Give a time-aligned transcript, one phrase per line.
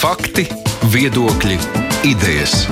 [0.00, 0.46] Fakti,
[0.88, 1.58] viedokļi,
[2.08, 2.62] idejas.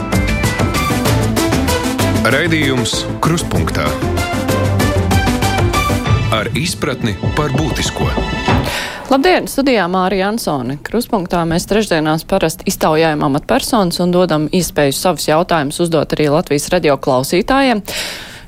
[2.24, 3.84] Raidījums Kruspunkta
[6.32, 8.08] ar izpratni par būtisko.
[9.12, 9.44] Labdien!
[9.44, 10.78] Studijā Mārija Ansone.
[10.80, 16.96] Kruspunktā mēs trešdienās parasti iztaujājam amatpersonas un dodam iespēju savus jautājumus uzdot arī Latvijas radio
[16.96, 17.84] klausītājiem.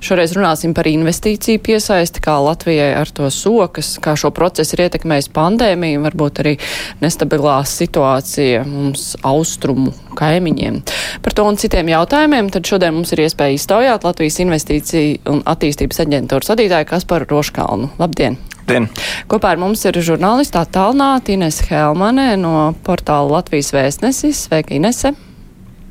[0.01, 5.31] Šoreiz runāsim par investīciju piesaisti, kā Latvijai ar to sokas, kā šo procesu ir ietekmējis
[5.37, 6.57] pandēmija, varbūt arī
[7.03, 10.81] nestabilā situācija mums austrumu kaimiņiem.
[11.25, 16.05] Par to un citiem jautājumiem tad šodien mums ir iespēja iztaujāt Latvijas investīciju un attīstības
[16.07, 17.93] aģentūras vadītāju Kasparu Roškalnu.
[18.01, 18.41] Labdien!
[18.71, 18.87] Dien.
[19.31, 24.47] Kopā ar mums ir žurnālistā Talnāta Ines Helmane no portāla Latvijas vēstnesis.
[24.47, 25.17] Sveika, Inese!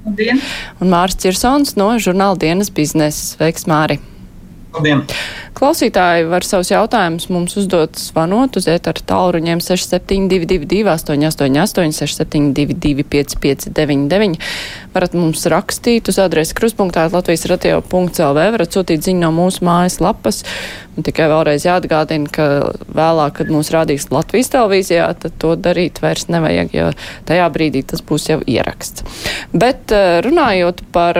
[0.09, 0.41] Labdien!
[0.81, 3.35] Un Māris Cirsons no žurnāla dienas biznesa.
[3.35, 3.99] Sveiks, Māri!
[4.73, 5.03] Labdien!
[5.59, 14.39] Klausītāji var savus jautājumus mums uzdot zvanot uz ētara tālruņiem 6722, 888, 672, 559,
[14.93, 20.45] varat mums rakstīt uz adresi kruspunktā Latvijas radio.lv, varat sūtīt ziņu no mūsu mājas lapas.
[20.99, 22.45] Un tikai vēlreiz jāatgādina, ka
[22.91, 26.89] vēlāk, kad mūs rādīs Latvijas televīzijā, tad to darīt vairs nevajag, jo
[27.29, 29.05] tajā brīdī tas būs jau ieraksts.
[29.55, 29.93] Bet
[30.25, 31.19] runājot par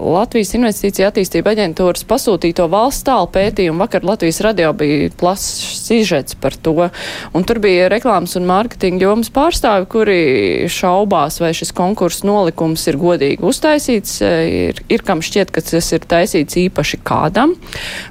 [0.00, 6.36] Latvijas investīcija attīstība aģentūras pasūtīto valsts tālu pētījumu, un vakar Latvijas radio bija plašs sižets
[6.40, 6.88] par to,
[7.34, 10.20] un tur bija reklāmas un mārketinga jomas pārstāvi, kuri
[10.70, 16.06] šaubās, vai šis konkurss nolikums ir godīgi uztaisīts, ir, ir kam šķiet, ka tas ir
[16.10, 17.56] taisīts īpaši kādam,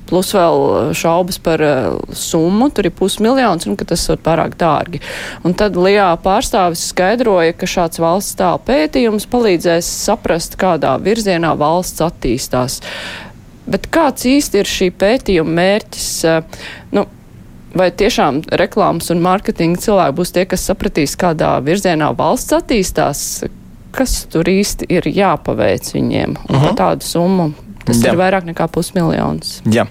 [0.10, 1.64] plus vēl šaubas par
[2.16, 5.04] summu, tur ir pusmiljons, un ka tas ir pārāk dārgi.
[5.48, 12.04] Un tad Lijā pārstāvis skaidroja, ka šāds valsts tālu pētījums palīdzēs saprast, kādā virzienā valsts
[12.06, 12.80] attīstās.
[13.70, 16.10] Bet kāds īsti ir šī pētījuma mērķis?
[16.96, 17.06] Nu,
[17.78, 23.26] vai tiešām reklāmas un mārketinga cilvēki būs tie, kas sapratīs, kādā virzienā valsts attīstās?
[23.94, 26.38] Kas tur īsti ir jāpaveic viņiem?
[26.50, 26.62] Un uh -huh.
[26.62, 26.78] par mhm.
[26.78, 27.52] tādu summu
[27.86, 28.14] tas Jā.
[28.14, 29.60] ir vairāk nekā pusmiljons.
[29.66, 29.88] Jā.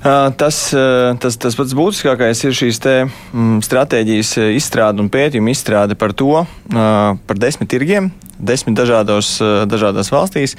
[0.00, 0.74] Tas,
[1.20, 6.46] tas, tas pats būtiskākais ir šīs te, mm, stratēģijas izstrāde un pētījuma izstrāde par to,
[6.72, 9.36] par desmit tirgiem, desmit dažādos,
[9.68, 10.56] dažādās valstīs,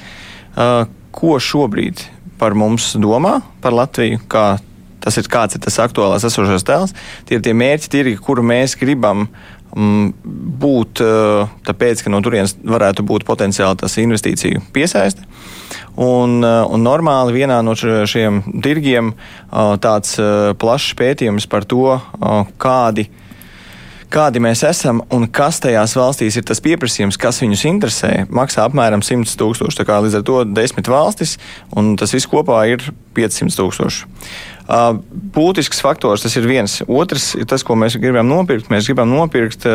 [1.10, 2.04] ko šobrīd
[2.42, 4.56] par mums domā, par Latviju, kā
[5.02, 6.94] tas ir, kāds ir tas aktuālās esošais tēls.
[7.28, 10.12] Tie ir tie mērķi, tirgi, kuru mēs gribam mm,
[10.62, 15.26] būt, eh, tāpēc, ka no turienes varētu būt potenciāli tas investīciju piesaiste.
[15.92, 20.18] Un, eh, un normāli vienā no šiem tirgiem eh, tāds
[20.58, 21.98] plašs pētījums par to,
[22.62, 23.21] kādi ir
[24.12, 29.02] kādi mēs esam un kas tajās valstīs ir tas pieprasījums, kas viņus interesē, maksā apmēram
[29.04, 29.86] 100 tūkstoši.
[30.06, 31.36] Līdz ar to desmit valstis,
[31.76, 32.84] un tas viss kopā ir
[33.16, 34.08] 500 tūkstoši.
[35.34, 36.78] Būtisks faktors tas ir viens.
[36.86, 38.70] Otrs ir tas, ko mēs gribam nopirkt.
[38.72, 39.66] Mēs gribam nopirkt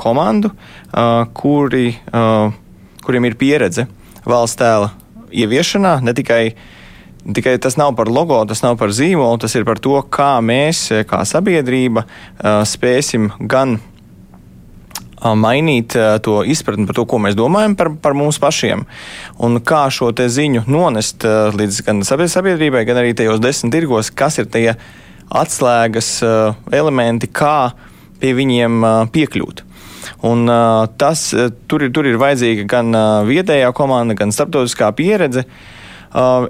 [0.00, 0.52] komandu,
[1.36, 1.86] kuri,
[3.04, 3.86] kuriem ir pieredze
[4.26, 4.90] valsts tēla
[5.30, 6.68] ieviešanā, ne tikai uh,
[7.20, 10.86] Tikai tas nav par logo, tas nav par zīmolu, tas ir par to, kā mēs,
[11.08, 12.06] kā sabiedrība,
[12.64, 13.76] spēsim gan
[15.20, 15.92] mainīt
[16.24, 18.86] to izpratni par to, ko mēs domājam par, par mums pašiem,
[19.36, 21.26] un kā šo ziņu nonest
[21.60, 24.70] līdz gan sabiedrībai, gan arī tajos desmit tirgos, kas ir tie
[25.28, 26.22] atslēgas
[26.72, 27.74] elementi, kā
[28.22, 28.80] pie viņiem
[29.12, 29.66] piekļūt.
[30.24, 30.48] Un,
[30.96, 31.26] tas,
[31.68, 32.96] tur, ir, tur ir vajadzīga gan
[33.28, 35.44] vietējā komanda, gan starptautiskā pieredze.
[35.44, 35.79] Uh,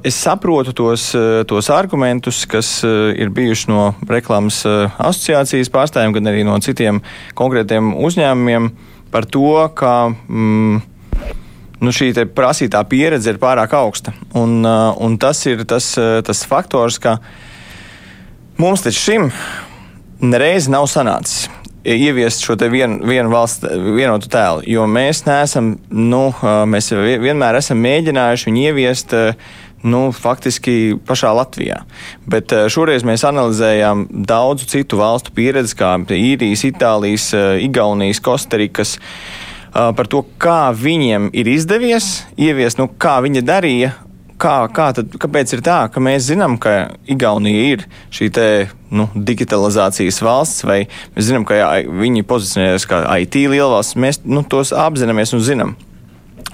[0.04, 6.30] es saprotu tos, uh, tos argumentus, kas uh, ir bijuši no reklāmas asociācijas pārstāvjiem, gan
[6.32, 7.02] arī no citiem
[7.36, 8.70] konkrētiem uzņēmumiem
[9.12, 10.80] par to, ka mm,
[11.80, 14.14] nu, šī prasītā pieredze ir pārāk augsta.
[14.38, 15.92] Un, un tas ir tas,
[16.24, 17.18] tas faktors, ka
[18.60, 19.30] mums līdz šim
[20.20, 21.48] nereiz nav sanācis
[21.84, 23.64] ieviest šo vienu, vienu valsts
[23.96, 29.18] vienotu tēlu, jo mēs neesam, nu, mēs vienmēr esam mēģinājuši viņu ieviest.
[29.80, 31.78] Nu, faktiski pašā Latvijā.
[32.28, 37.30] Bet šoreiz mēs analizējām daudzu citu valstu pieredzi, kā īrijas, Itālijas,
[37.64, 38.98] Igaunijas, Kostarikas,
[39.72, 43.94] par to, kā viņiem ir izdevies ieviest, nu, kā viņi darīja
[44.40, 47.84] kā, kā tad, kāpēc ir tā, ka mēs zinām, ka Igaunija ir
[48.14, 48.46] šī te,
[48.94, 50.80] nu, digitalizācijas valsts, vai
[51.14, 51.70] mēs zinām, ka jā,
[52.00, 55.76] viņi pozicionējas kā IT lielvalsts, mēs nu, tos apzināmies un zinām.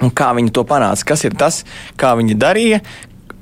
[0.04, 1.62] Un kā viņi to panāca, kas ir tas,
[2.00, 2.82] kā viņi darīja,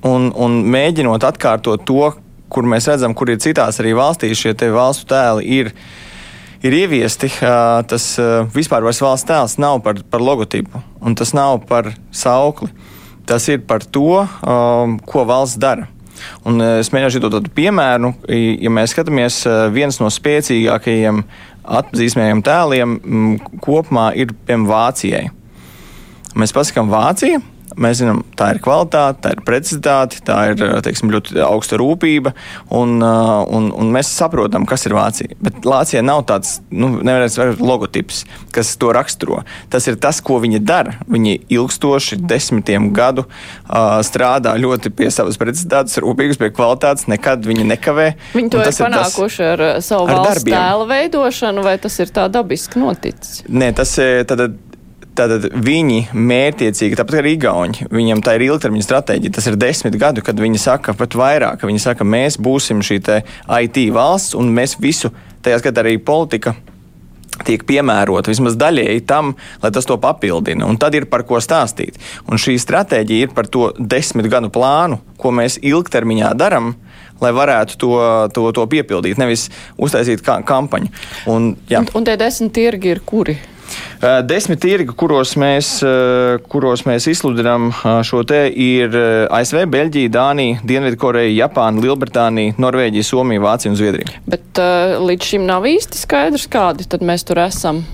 [0.06, 2.12] un, un mēģinot atkārtot to,
[2.52, 5.46] kur mēs redzam, kur ir citās arī valstīs šie valstu tēli.
[5.58, 5.72] Ir,
[6.62, 7.32] ir ieviesti,
[7.90, 8.10] tas
[8.54, 12.70] vispār vairs valsts tēls nav par, par logotipu, un tas nav par saukli
[13.26, 15.88] tas ir par to, um, ko valsts dara.
[16.46, 18.12] Un uh, es mēģināšu dot tādu piemēru.
[18.30, 21.24] Ja mēs skatāmies, uh, viens no spēcīgākajiem
[21.64, 23.34] atpazīstamiem tēliem m,
[23.64, 25.24] kopumā ir piemēram Vācijai.
[26.34, 27.40] Mēs pasakām Vācija,
[27.80, 32.34] Mēs zinām, tā ir kvalitāte, tā ir precizitāte, tā ir teiksim, ļoti augsta rūpība,
[32.74, 35.38] un, un, un mēs saprotam, kas ir Vācija.
[35.42, 36.92] Bet Vācija nav tāds, nu,
[37.58, 38.24] logotips,
[38.54, 39.42] kas to raksturo.
[39.72, 40.98] Tas ir tas, ko viņi dara.
[41.10, 47.66] Viņi ilgstoši, desmitiem gadu uh, strādā ļoti pie savas precizitātes, rūpīgas pie kvalitātes, nekad viņi
[47.74, 48.08] nekavē.
[48.34, 50.56] Viņi to ir panākuši tas, ar savu ar valsts darbiem.
[50.56, 53.42] tēla veidošanu, vai tas ir tā dabiski noticis?
[53.48, 54.24] Nē, tas ir.
[54.28, 54.46] Tad,
[55.14, 59.34] Tātad viņi mērķiecīgi, tāpat arī Igauni, viņiem tā ir ilgtermiņa stratēģija.
[59.36, 62.98] Tas ir desmit gadu, kad viņi saka pat vairāk, ka viņi saka, mēs būsim šī
[62.98, 65.12] IT valsts un mēs visu,
[65.46, 66.56] tajā skatā arī politika.
[67.46, 69.32] Tiek piemērota vismaz daļēji tam,
[69.62, 70.68] lai tas to papildina.
[70.70, 71.98] Un tad ir par ko stāstīt.
[72.30, 76.76] Un šī stratēģija ir par to desmit gadu plānu, ko mēs ilgtermiņā darām,
[77.22, 77.96] lai varētu to,
[78.34, 80.94] to, to piepildīt, nevis uztaisīt kampaņu.
[81.30, 81.82] Un, jā.
[81.82, 83.38] un, un tie desmit tirgi ir kuri?
[84.28, 85.78] Desmit tirgi, kuros mēs,
[86.52, 87.70] kuros mēs izsludinām
[88.04, 88.94] šo te, ir
[89.32, 94.20] ASV, Beļģija, Dānija, Dienvidkoreja, Japāna, Lielbritānija, Norvēģija, Somija, Vācija un Zviedrija.
[94.28, 94.60] Bet
[95.00, 97.84] līdz šim nav īsti skaidrs, kādi tad mēs tur esam.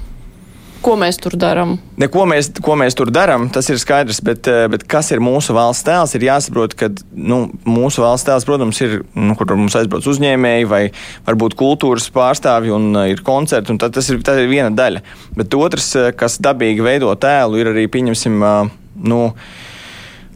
[0.81, 1.75] Ko mēs tur darām?
[2.09, 5.53] Ko mēs, ko mēs tur darām, tas ir skaidrs, bet, eh, bet kas ir mūsu
[5.53, 10.09] valsts tēls, ir jāsaprot, ka nu, mūsu valsts tēls, protams, ir, nu, kur mums aizbrauc
[10.09, 10.82] uzņēmēji vai
[11.29, 15.05] varbūt kultūras pārstāvji un uh, ir koncerti, un tas ir, ir viena daļa.
[15.37, 18.73] Bet otrs, eh, kas dabīgi veido tēlu, ir arī, pieņemsim, uh,
[19.05, 19.21] nu,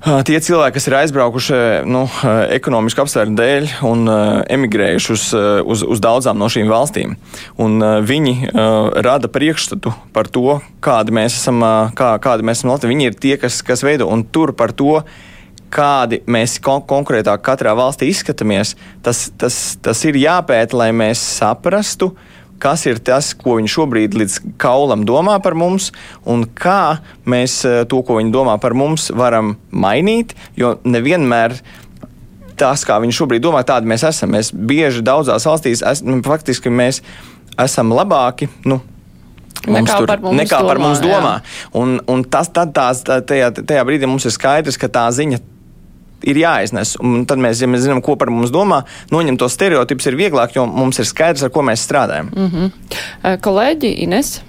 [0.05, 1.59] Tie cilvēki, kas ir aizbraukuši
[1.89, 2.03] nu,
[2.53, 4.03] ekonomisku apsvērumu dēļ un
[4.53, 5.23] emigrējuši uz,
[5.65, 7.15] uz, uz daudzām no šīm valstīm,
[7.57, 8.35] un viņi
[9.07, 11.65] rada priekšstatu par to, kādi mēs esam,
[11.97, 12.93] kā, kādi mēs esam Latvijā.
[12.93, 15.01] Viņi ir tie, kas, kas veido un tur par to
[15.73, 22.13] kādi mēs kon konkrētāk katrā valstī izskatāmies, tas, tas, tas ir jāpēta, lai mēs saprastu,
[22.13, 22.34] uh,
[22.65, 25.91] kas ir tas, ko viņi šobrīd līdz kaulam domā par mums,
[26.25, 26.97] un kā
[27.29, 30.33] mēs eh, to, ko viņi domā par mums, varam mainīt.
[30.57, 31.59] Jo nevienmēr
[32.61, 34.33] tas, kā viņi šobrīd domā, tādi mēs esam.
[34.35, 37.03] Mēs bieži daudzās valstīs, es, nu, faktiski mēs
[37.61, 38.49] esam labāki.
[38.65, 38.81] Nu,
[39.65, 40.69] Mums nekā tur, par mums nekā domā.
[40.69, 41.35] Par mums domā.
[41.81, 45.41] Un, un tas, tad, tās, tajā, tajā brīdī mums ir skaidrs, ka tā ziņa
[46.31, 46.95] ir jāiznes.
[47.01, 48.83] Un tad mēs, ja mēs zinām, ko par mums domā,
[49.13, 52.31] noņemt to stereotipus ir vieglāk, jo mums ir skaidrs, ar ko mēs strādājam.
[52.35, 53.39] Mm -hmm.
[53.45, 54.41] Kolēģi Ines?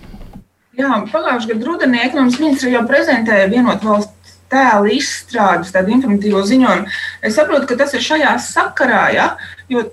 [0.75, 6.85] Jā, pagājušajā gadā rudenī ekonomikas ministra jau prezentēja vienotu valsts tēlu izstrādus, tādu informatīvo ziņojumu.
[7.21, 9.37] Es saprotu, ka tas ir šajā sakarā, ja?
[9.69, 9.85] jo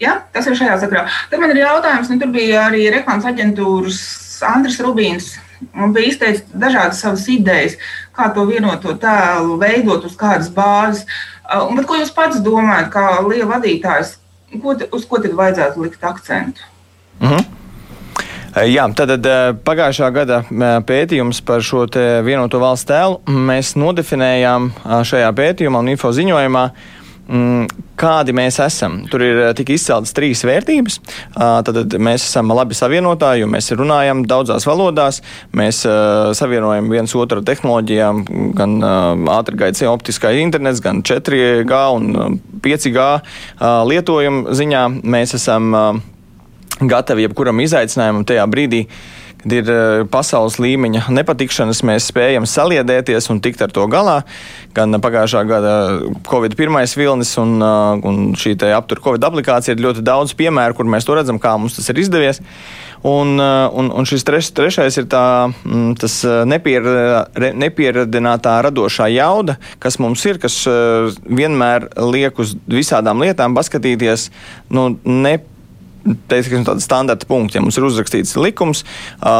[0.00, 0.18] ja?
[0.32, 1.06] tas ir šajā sakarā.
[1.30, 4.00] Tad man ir jautājums, nu, tur bija arī reklāmas aģentūras
[4.48, 5.32] Andris Rubīns
[5.74, 7.74] un bija izteicis dažādas savas idejas,
[8.18, 11.06] kā to vienoto tēlu veidot, uz kādas bāzes.
[11.44, 14.16] Uh, bet, ko jūs pats domājat, kā liela vadītājs,
[14.62, 16.66] ko, uz ko tad vajadzētu likt akcentu?
[17.20, 17.46] Mm -hmm.
[18.66, 20.42] Jā, tad uh, pagājušā gada
[20.86, 21.86] pētījums par šo
[22.24, 24.72] vienoto valsts tēlu mēs nodefinējām
[25.04, 26.97] šajā pētījumā un info ziņojumā Mm,
[27.98, 29.02] kādi mēs esam.
[29.10, 30.98] Tur ir eh, tik izceltas trīs vērtības.
[31.36, 35.20] Tad mēs esam labi savienotāji, jo mēs runājam daudzās valodās.
[35.56, 35.82] Mēs
[36.38, 38.22] savienojam viens otru tehnoloģijām,
[38.58, 38.78] gan
[39.38, 43.08] ātrgaitas optiskā internets, gan 4G un 5G
[43.92, 44.84] lietojumu ziņā.
[45.04, 46.02] Mēs esam
[46.78, 48.84] gatavi jebkuram izaicinājumam tajā brīdī
[49.38, 54.20] kad ir eh, pasaules līmeņa nepatikšanas, mēs spējam saliedēties un tikt ar to galā.
[54.76, 55.74] Gan pagājušā gada
[56.28, 60.90] Covid pirmais vilnis un, eh, un šī aptur Covid aplikācija ir ļoti daudz piemēru, kur
[60.90, 62.42] mēs to redzam, kā mums tas ir izdevies.
[63.06, 66.16] Un, eh, un, un šis treš, trešais ir tā, mm, tas
[66.50, 66.88] nepier,
[67.54, 74.30] nepieradinātā radošā jauda, kas mums ir, kas vienmēr liek uz visādām lietām paskatīties
[74.74, 75.38] nu, ne
[76.30, 77.58] teiksim, tāda standarta punkta.
[77.58, 78.84] Ja mums ir uzrakstīts likums,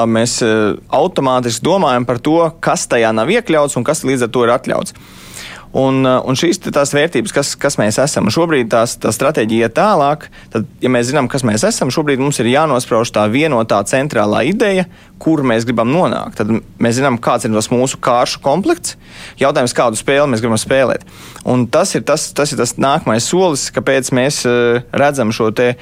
[0.08, 4.54] mēs automātiski domājam par to, kas tajā nav iekļauts un kas līdz ar to ir
[4.56, 4.96] atļauts.
[5.76, 8.28] Un, uh, un šīs ir tās vērtības, kas, kas mēs esam.
[8.28, 10.28] Un šobrīd tās, tā stratēģija iet tālāk.
[10.52, 14.86] Tad, ja mēs zinām, kas mēs esam, šobrīd mums ir jānosprauž tā vienotā centrālā ideja,
[15.20, 16.38] kur mēs gribam nonākt.
[16.40, 18.96] Tad mēs zinām, kāds ir tas mūsu kāršu komplekts.
[19.40, 21.04] Jautājums, kādu spēli mēs gribam spēlēt.
[21.48, 25.72] Un tas ir tas, tas, ir tas nākamais solis, kāpēc mēs uh, redzam šo te.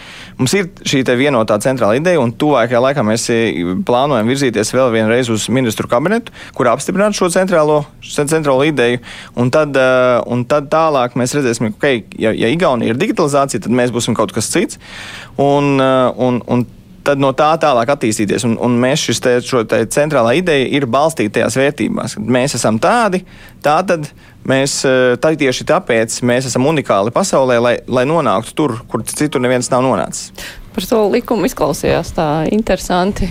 [0.40, 5.30] Mums ir šī vienotā centrāla ideja, un tuvākajā laikā mēs uh, plānojam virzīties vēl vienreiz
[5.32, 9.02] uz ministru kabinetu, kur apstiprināt šo centrālo, centrālo ideju.
[9.38, 13.00] Un tad tad, eh, un tad tālāk mēs redzēsim, ka, okay, ja, ja Igaunija ir
[13.00, 14.80] digitalizācija, tad mēs būsim kaut kas cits.
[15.36, 16.66] Un, eh, un, un
[17.06, 18.44] tad no tā tālāk attīstīties.
[18.48, 22.16] Un, un mēs šis te, šo te centrālā ideja ir balstīta tajās vērtībās.
[22.18, 23.22] Mēs esam tādi,
[23.62, 24.08] tā tad
[24.46, 29.44] mēs eh, tā tieši tāpēc mēs esam unikāli pasaulē, lai, lai nonāktu tur, kur citur
[29.44, 30.32] neviens nav nonācis.
[30.76, 33.28] Par to likumu izklausījās tā interesanti,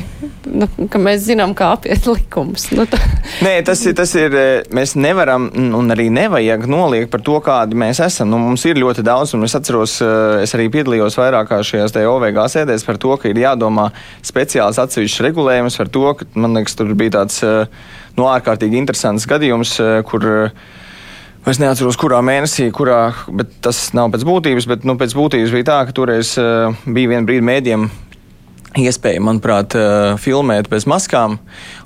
[0.49, 2.67] nu, ka mēs zinām, kā apiet likumus.
[2.73, 2.97] Nu, tā.
[3.45, 4.35] Nē, tas ir, tas ir,
[4.73, 8.31] mēs nevaram un arī nevajag noliegt par to, kādi mēs esam.
[8.33, 9.99] Nu, mums ir ļoti daudz, un es atceros,
[10.41, 13.91] es arī piedalījos vairākās šajās te OVG sēdēs par to, ka ir jādomā
[14.25, 17.43] speciāls atsevišķs regulējums par to, ka, man liekas, tur bija tāds,
[18.17, 19.77] nu, ārkārtīgi interesants gadījums,
[20.09, 20.25] kur
[21.45, 24.65] Es neatceros, kurā mēnesī, kurā, bet tas nav pēc būtības.
[24.65, 27.83] Bet nu, pēc būtības bija tā, ka toreiz uh, bija viena brīdi mēdījiem
[28.81, 31.37] iespēja, manuprāt, uh, filmēt bez maskām.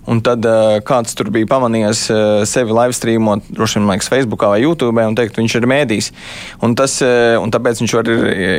[0.07, 2.05] Un tad uh, kāds tur bija pamanījis
[2.47, 6.09] sevi live streamot, droši vien, liekas, Facebook vai YouTube, un teikt, viņš ir mēdījis.
[6.63, 6.95] Un, tas,
[7.43, 8.13] un tāpēc viņš var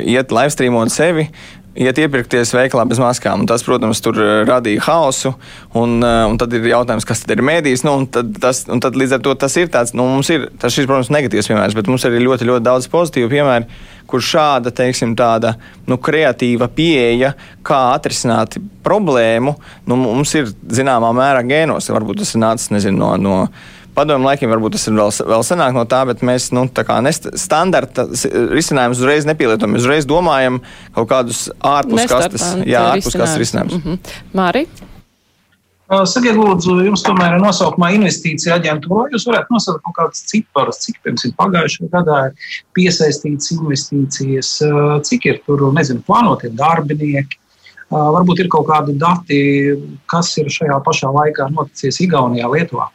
[0.05, 1.31] iet live streamot sevi,
[1.79, 3.45] iet iepirkties veikalā bez maskām.
[3.49, 5.33] Tas, protams, tur eh, radīja haosu.
[5.79, 7.85] Un, eh, un tad ir jautājums, kas tad ir mēdījis.
[7.87, 10.49] Nu, un tad, tas, un tad līdz ar to tas ir tāds, nu, mums ir
[10.61, 14.25] tas, šis, protams, negatīvs piemērs, bet mums ir arī ļoti, ļoti daudz pozitīvu piemēru, kur
[14.27, 15.55] šāda, teiksim, tāda
[15.87, 17.35] nu, kreatīva pieeja,
[17.67, 19.55] kā atrisināt problēmu,
[19.87, 21.93] nu, mums ir zināmā mērā gēnos.
[21.95, 23.13] Varbūt tas ir nācis, nezinu, no.
[23.21, 23.37] no
[23.95, 26.67] padomu laikiem varbūt tas ir vēl, vēl senāk no tā, bet mēs nu,
[27.41, 29.75] standarta risinājumus uzreiz nepielietojam.
[29.75, 30.61] Mēs uzreiz domājam
[30.97, 33.81] kaut kādus ārpus kastes, jā, ārpus risinājumus.
[33.81, 34.17] Mm -hmm.
[34.37, 34.67] Māri?
[35.91, 39.09] Sakiet, lūdzu, jums tomēr ir nosaukumā investīcija aģentūra.
[39.11, 44.53] Jūs varētu nosaukt kaut kādus ciparus, cik, piemēram, pagājušajā gadā ir piesaistīts investīcijas,
[45.09, 47.41] cik ir tur, nezinu, plānotie darbinieki.
[47.91, 49.41] Varbūt ir kaut kādi dati,
[50.07, 52.87] kas ir šajā pašā laikā noticis Igaunijā, Lietuvā.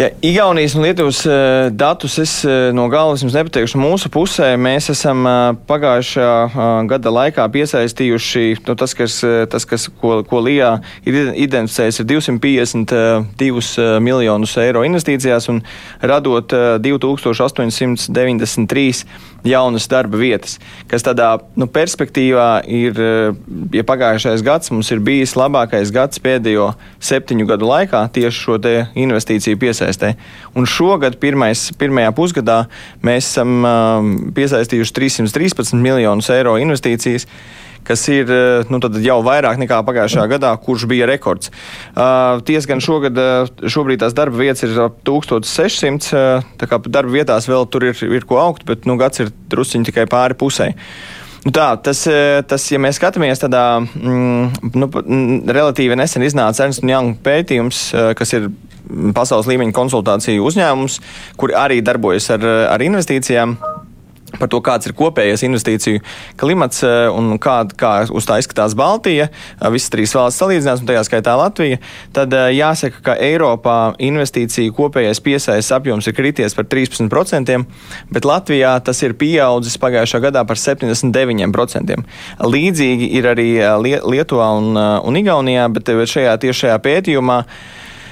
[0.00, 1.32] Ja Igaunijas un Lietuvas uh,
[1.72, 3.76] datus es uh, no galvas jums nepateikšu.
[3.76, 6.48] Mūsu pusē mēs esam uh, pagājušā
[6.88, 9.20] gada laikā piesaistījuši nu, tas, kas,
[9.52, 15.60] tas, kas ko, ko Lijā ir identificējis, ir 252 miljonus eiro investīcijās un
[16.00, 16.48] radot
[16.80, 19.04] 2893
[19.44, 22.92] jaunas darba vietas, kas tādā nu, perspektīvā ir,
[23.76, 26.72] ja pagājušais gads mums ir bijis labākais gads pēdējo
[27.04, 28.56] septiņu gadu laikā tieši šo
[29.00, 30.14] investīciju piesaistē.
[30.54, 32.60] Un šogad, pirmais, pirmajā pusgadā,
[33.02, 37.26] mēs esam um, piesaistījuši 313 miljonus eiro investīcijas
[37.80, 38.28] kas ir
[38.68, 41.48] nu, jau vairāk nekā pagājušajā gadā, kurš bija rekords.
[41.94, 43.16] Uh, Tiesa gan šogad,
[43.64, 47.96] šobrīd tās darba vietas ir ap 1600, uh, tā kā darba vietās vēl tur ir,
[48.04, 50.74] ir ko augt, bet nu, gads ir drusciņi tikai pāri pusē.
[51.40, 52.04] Nu tā, tas,
[52.52, 54.92] tas, ja mēs skatāmies tādā mm, nu,
[55.48, 57.86] relatīvi nesen iznāca Ernst Young pētījums,
[58.20, 58.50] kas ir
[59.16, 61.00] pasaules līmeņa konsultāciju uzņēmums,
[61.40, 63.58] kur arī darbojas ar, ar investīcijām
[64.38, 66.02] par to, kāds ir kopējais investīciju
[66.40, 70.90] klimats eh, un kā, kā uz tā izskatās Baltija, eh, visas trīs valsts salīdzinās, un
[70.90, 71.80] tajā skaitā Latvija,
[72.16, 73.78] tad eh, jāsaka, ka Eiropā
[74.10, 77.58] investīciju kopējais piesaistes apjoms ir krities par 13%,
[78.14, 82.00] bet Latvijā tas ir pieaudzis pagājušā gadā par 79%.
[82.40, 87.40] Līdzīgi ir arī Lietuvā un, un Igaunijā, bet šajā tiešajā pētījumā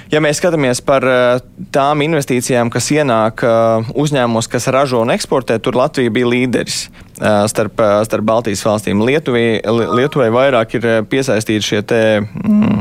[0.09, 5.59] Ja mēs skatāmies par eh, tām investīcijām, kas ienāk eh, uzņēmumos, kas ražo un eksportē,
[5.61, 9.03] tur Latvija bija līderis eh, starp, starp Baltijas valstīm.
[9.05, 9.59] Lietuvai,
[9.99, 12.79] Lietuvai vairāk ir piesaistīti šie te, mm,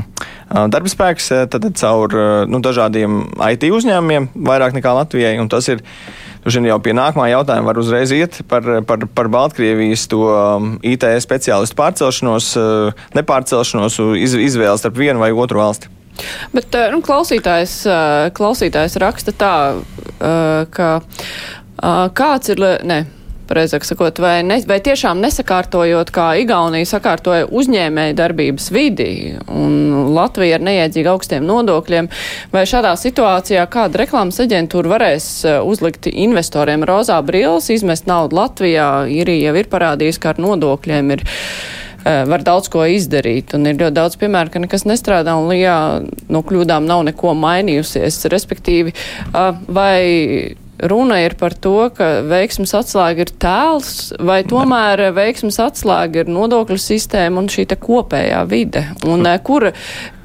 [0.73, 2.17] darba spēks tad, caur
[2.49, 3.21] nu, dažādiem
[3.51, 5.37] IT uzņēmumiem, vairāk nekā Latvijai.
[5.53, 5.85] Tas ir
[6.49, 10.25] jau pie nākamā jautājuma var uzreiz iet par, par, par Baltkrievijas to
[10.81, 12.51] IT speciālistu pārcelšanos,
[13.21, 15.98] nepārcelšanos, iz, izvēli starp vienu vai otru valsti.
[16.55, 19.55] Bet eh, nu, klausītājs, eh, klausītājs raksta tā,
[20.19, 20.91] eh, ka
[22.19, 22.67] kāds ir.
[22.89, 23.05] Ne,
[23.49, 29.07] Pareizāk sakot, vai, ne, vai tiešām nesakārtojot, kā Igaunija sakārtoja uzņēmēju darbības vidi
[29.49, 32.11] un Latvija ar neiedzīgu augstiem nodokļiem,
[32.53, 35.31] vai šādā situācijā kāda reklāmas aģentūra varēs
[35.65, 41.25] uzlikt investoriem rozā brīles, izmest naudu Latvijā, Irija jau ir parādījis, ka ar nodokļiem ir
[42.29, 43.55] var daudz ko izdarīt.
[43.57, 45.77] Un ir ļoti daudz piemēru, ka nekas nestrādā un Lijā
[46.31, 48.25] no kļūdām nav neko mainījusies.
[48.33, 48.95] Respektīvi,
[49.69, 56.31] vai runa ir par to, ka veiksmas atslēga ir tēls, vai tomēr veiksmas atslēga ir
[56.33, 58.85] nodokļu sistēma un šī kopējā vide?
[59.09, 59.71] Un kur,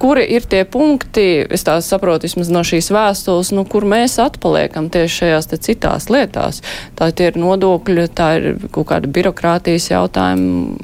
[0.01, 4.91] kuri ir tie punkti, es tā saprotu vismaz no šīs vēstules, nu, kur mēs atpaliekam
[4.93, 6.61] tieši šajās te citās lietās?
[6.99, 10.77] Tā ir nodokļu, tā ir kaut kāda birokrātijas jautājuma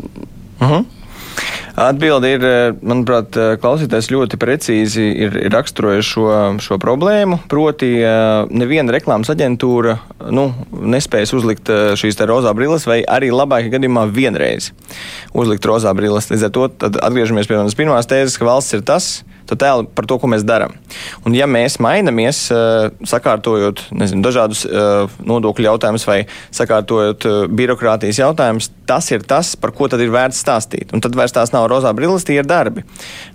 [0.59, 0.73] Uh mhm.
[0.73, 0.85] -huh.
[1.79, 6.25] Atbilde ir, eh, manuprāt, eh, klausītājs ļoti precīzi ir, ir raksturojis šo,
[6.59, 7.39] šo problēmu.
[7.51, 9.95] Proti, eh, neviena reklāmas aģentūra
[10.35, 14.71] nu, nespējas uzlikt šīs rozā brilles, vai arī labākajā gadījumā vienreiz
[15.33, 16.27] uzlikt rozā brilles.
[16.33, 20.07] Līdz ar to atgriežamies pie manas pirmās tēzes, ka valsts ir tas, to tēlu par
[20.09, 20.75] to, ko mēs darām.
[21.25, 22.45] Un, ja mēs mainamies,
[23.09, 24.65] sakārtojot nezinu, dažādus
[25.25, 26.19] nodokļu jautājumus vai
[26.55, 27.27] sakārtojot
[27.57, 30.93] birokrātijas jautājumus, tas ir tas, par ko tad ir vērts stāstīt.
[30.95, 32.85] Un tad vairs tās nav rozā brilles, tie ir darbi.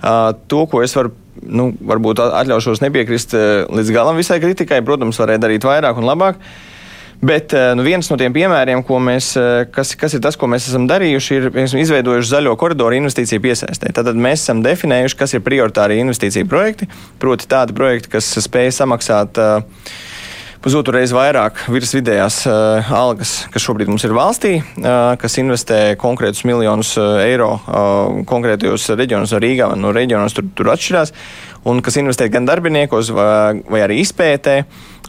[0.02, 4.83] To, ko es varu nu, varbūt atļaušos nepiekrist līdz galam visai kritikai.
[4.87, 6.40] Protams, varēja darīt vairāk un labāk.
[7.24, 10.66] Bet eh, nu, viens no tiem piemēriem, mēs, eh, kas, kas ir tas, ko mēs
[10.68, 13.92] esam darījuši, ir esam izveidojuši zaļo koridoru investīciju piesaistē.
[13.96, 16.90] Tad mēs esam definējuši, kas ir prioritāri investīciju projekti,
[17.22, 19.62] proti tādi projekti, kas spēj samaksāt uh,
[20.64, 25.80] pusotru reizi vairāk virs vidējās uh, algas, kas šobrīd mums ir valstī, uh, kas investē
[26.00, 31.14] konkrētus miljonus uh, eiro uh, konkrētajos reģionos, no Rīgā no reģionos tur, tur atšķirās
[31.68, 34.62] un kas investē gan darbiniekos, vai, vai arī izpētē,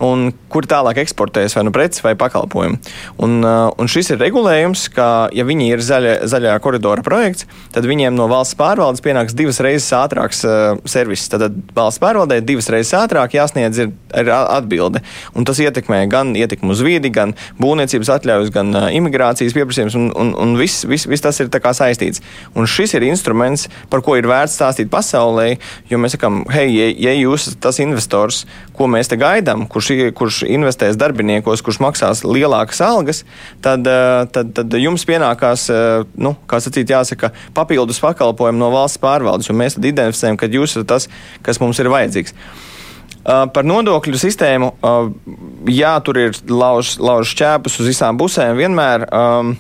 [0.03, 2.79] un kur tālāk eksportēs vai nu preces vai pakalpojumu.
[3.23, 7.87] Un, uh, un šis ir regulējums, ka, ja viņi ir zaļa, zaļā koridora projekts, tad
[7.87, 11.27] viņiem no valsts pārvaldes pienāks divas reizes ātrāks uh, servis.
[11.31, 15.03] Tad valsts pārvaldē divas reizes ātrāk jāsniedz ir, ir atbilde.
[15.35, 20.11] Un tas ietekmē gan ietekmu uz vidi, gan būvniecības atļaujas, gan uh, imigrācijas pieprasījums, un,
[20.11, 22.21] un, un viss vis, vis tas ir saistīts.
[22.55, 25.55] Un šis ir instruments, par ko ir vērts stāstīt pasaulē,
[25.89, 28.43] jo mēs sakām, hei, ja, ja jūs esat tas investors,
[28.75, 29.84] ko mēs te gaidām, kurš,
[30.17, 33.23] kurš investēs darbiniekos, kurš maksās lielākas algas,
[33.65, 39.01] tad, eh, tad, tad jums pienākās, eh, nu, kā sacīt, jāsaka, papildus pakalpojumi no valsts
[39.01, 41.09] pārvaldes, un mēs tad identificējam, ka jūs esat tas,
[41.41, 42.33] kas mums ir vajadzīgs.
[43.25, 44.67] Uh, par nodokļu sistēmu,
[45.73, 49.07] jā, tur ir lauž, lauž šķēpus uz visām pusēm vienmēr.
[49.09, 49.55] Um,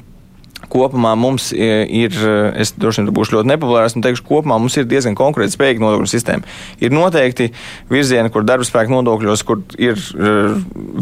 [0.71, 2.15] kopumā mums ir,
[2.57, 6.09] es droši vien būšu ļoti nepopulārs un teikšu, kopumā mums ir diezgan konkrēti spējīga nodokļu
[6.11, 6.55] sistēma.
[6.83, 7.51] Ir noteikti
[7.91, 9.99] virzieni, kur darba spēka nodokļos, kur ir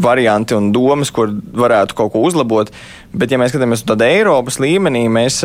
[0.04, 2.72] varianti un domas, kur varētu kaut ko uzlabot.
[3.14, 5.40] Bet, ja mēs skatāmies uz tādu Eiropas līmenī, mēs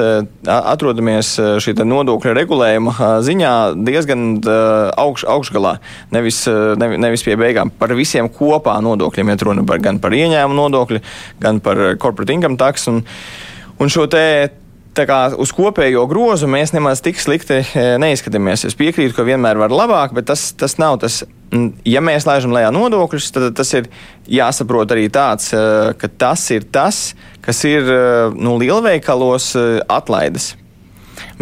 [0.50, 3.52] atrodamies šī nodokļu regulējuma ziņā
[3.86, 4.24] diezgan
[4.98, 5.76] augš, augšgalā.
[6.16, 6.42] Nevis,
[6.80, 11.04] nevis pie beigām par visiem kopā nodokļiem, ja runa par, gan par ieņēmumu nodokļu,
[11.44, 12.90] gan par corporate income tax.
[13.80, 18.66] Un, šo te kā, uz kopējo grozu mēs nemaz tik slikti e, neizskatāmies.
[18.68, 21.22] Es piekrītu, ka vienmēr var labāk, bet tas, tas nav tas.
[21.88, 23.88] Ja mēs laižam lejā nodokļus, tad tas ir
[24.30, 25.62] jāsaprot arī tāds, e,
[26.00, 27.14] ka tas ir tas,
[27.46, 28.02] kas ir e,
[28.36, 29.54] nu, lielveikalos
[29.88, 30.54] atlaides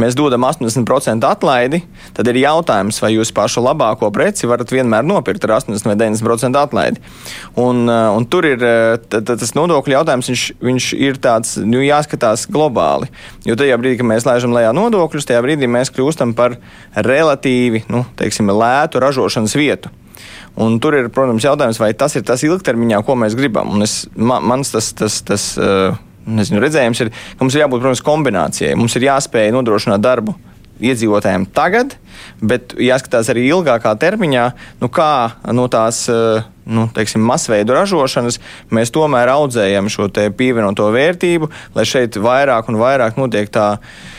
[0.01, 1.81] mēs dodam 80% atlaidi,
[2.17, 6.61] tad ir jautājums, vai jūs pašu labāko preci varat vienmēr nopirkt ar 80 vai 90%
[6.61, 7.03] atlaidi.
[7.59, 12.47] Un, uh, un tur ir uh, tas nodokļu jautājums, viņš, viņš ir tāds, nu, jāskatās
[12.51, 13.11] globāli.
[13.47, 16.59] Jo tajā brīdī, kad mēs laižam lejā nodokļus, tajā brīdī mēs kļūstam par
[16.95, 19.93] relatīvi, nu, teiksim, lētu ražošanas vietu.
[20.57, 23.75] Un tur ir, protams, jautājums, vai tas ir tas ilgtermiņā, ko mēs gribam.
[23.75, 25.93] Un es, man, mans tas, tas, tas uh,
[26.27, 28.75] nezinu, redzējums ir, ka mums ir jābūt, protams, kombinācijai.
[28.79, 30.35] Mums ir jāspēj nodrošināt darbu
[30.77, 31.95] iedzīvotājiem tagad,
[32.37, 34.43] bet jāskatās arī ilgākā termiņā,
[34.83, 35.13] nu kā
[35.55, 38.37] no tās eh, nu, teiksim, masveida ražošanas
[38.75, 44.16] mēs tomēr audzējam šo pievienoto vērtību, lai šeit vairāk un vairāk notiek tā Ah,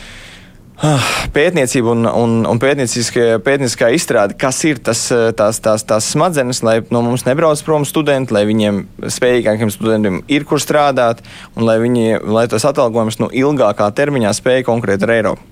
[1.35, 6.79] pētniecība un, un, un pētnieciskā izstrāde, kas ir tas, eh, tās, tās, tās smadzenes, lai
[6.93, 8.81] no mums nebrauc prom studenti, lai viņiem
[9.17, 11.23] spējīgākiem studentiem ir kur strādāt
[11.55, 15.47] un lai, viņi, lai tas atalgojums no ilgākā termiņā spēj konkrēti ar Eiropu.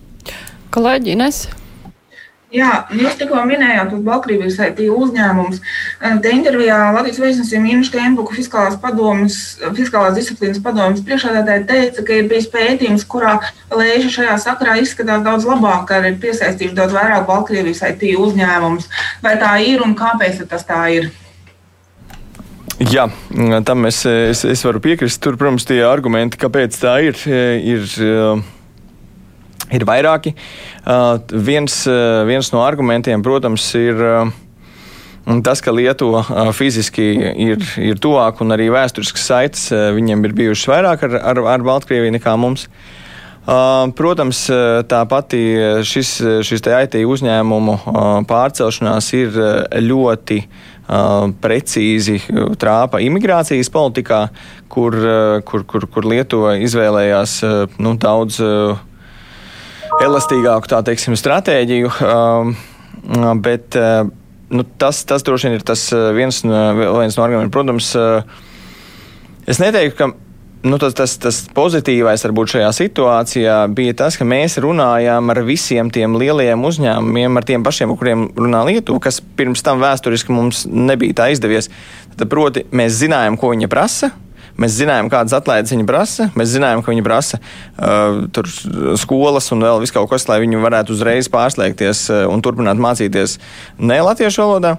[0.75, 1.47] Kolēģi, Ines?
[2.47, 5.57] Jā, jūs tikko minējāt, ka Baltkrievijas IT uzņēmums.
[5.59, 12.21] Eh, te intervijā Latvijas vēstnesim Innu Steinbuku fiskālās, padomas, fiskālās disciplīnas padomas priekšādātāji teica, ka
[12.21, 13.35] ir bijis pētījums, kurā
[13.67, 18.87] lēša šajā sakarā izskatās daudz labāk, ka ir piesaistījuši daudz vairāk Baltkrievijas IT uzņēmumus.
[19.27, 21.11] Vai tā ir un kāpēc tas tā ir?
[22.79, 23.09] Jā,
[23.67, 25.19] tam es, es, es varu piekrist.
[25.19, 27.97] Tur, protams, tie argumenti, kāpēc tā ir, ir
[29.67, 30.31] Ir vairāki.
[30.87, 34.29] Uh, viens, uh, viens no argumentiem, protams, ir uh,
[35.43, 37.07] tas, ka Lietuva uh, fiziski
[37.49, 41.67] ir, ir tuvāk un arī vēsturisks saites uh, viņiem ir bijušas vairāk ar, ar, ar
[41.67, 42.69] Baltkrieviju nekā mums.
[43.47, 45.43] Uh, protams, uh, tā pati
[45.87, 46.15] šis,
[46.47, 49.37] šis IT uzņēmumu uh, pārcelšanās ir
[49.83, 50.41] ļoti
[51.43, 52.21] precīzi
[52.55, 54.21] trāpa imigrācijas politikā,
[54.71, 54.95] kur,
[55.43, 57.33] kur, kur, kur Lietuva izvēlējās
[57.83, 58.39] nu, daudz
[60.03, 61.91] elastīgāku tā teiksim, stratēģiju.
[62.05, 62.53] Um,
[63.43, 64.05] bet uh,
[64.53, 67.53] nu, tas, tas droši vien ir tas uh, viens viens no argumentiem.
[67.53, 68.23] Protams, uh,
[69.47, 70.13] es neteiktu, ka.
[70.67, 75.91] Nu, tas, tas, tas pozitīvais varbūt šajā situācijā bija tas, ka mēs runājām ar visiem
[75.93, 80.65] tiem lielajiem uzņēmumiem, ar tiem pašiem, ar kuriem runā Lietuva, kas pirms tam vēsturiski mums
[80.65, 81.69] nebija tā izdevies.
[82.17, 84.09] Tad, proti, mēs zinājām, ko viņi prasa,
[84.57, 86.29] Mēs zinājām, kādas atlaides viņi prasa.
[86.37, 88.25] Mēs zinājām, ka viņi prasa uh,
[88.97, 93.37] skolas un vēl visu kaut kas, lai viņi varētu uzreiz pārslēgties uh, un turpināt mācīties
[93.77, 94.77] ne latviešu valodā.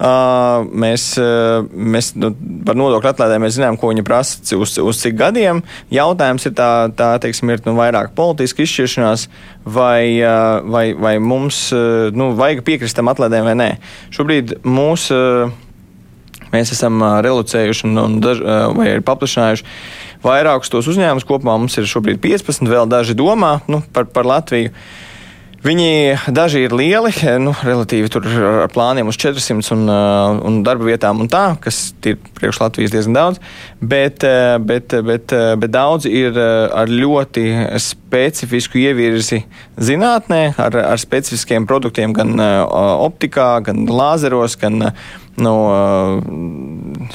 [0.00, 2.30] Uh, mēs, uh, mēs nu,
[2.64, 5.60] par nodokļu atlaidēm zinām, ko viņi prasa, uz, uz cik gadiem.
[5.92, 9.26] Jautājums ir, tā, tā teiksim, ir nu, vairāk politiska izšķiršanās,
[9.68, 11.66] vai, uh, vai, vai mums
[12.16, 13.68] nu, vajag piekrist tam atlaidēm vai nē.
[14.16, 15.10] Šobrīd mūs,
[16.54, 18.42] mēs esam relucējuši un, un daž,
[18.76, 19.68] vai ir paplašinājuši
[20.24, 21.28] vairākus tos uzņēmumus.
[21.28, 24.74] Kopumā mums ir šobrīd 15, vēl daži domā nu, par, par Latviju.
[25.60, 27.10] Viņi daži ir lieli,
[27.44, 28.24] nu, relatīvi tur
[28.62, 29.90] ar plāniem uz 400 un,
[30.48, 33.42] un darba vietām un tā, kas ir priekš Latvijas diezgan daudz,
[33.84, 34.24] bet,
[34.64, 37.44] bet, bet, bet daudz ir ar ļoti
[37.76, 39.42] specifisku ievirzi
[39.76, 44.94] zinātnē, ar, ar specifiskiem produktiem gan optikā, gan lāzeros, gan
[45.44, 45.54] nu,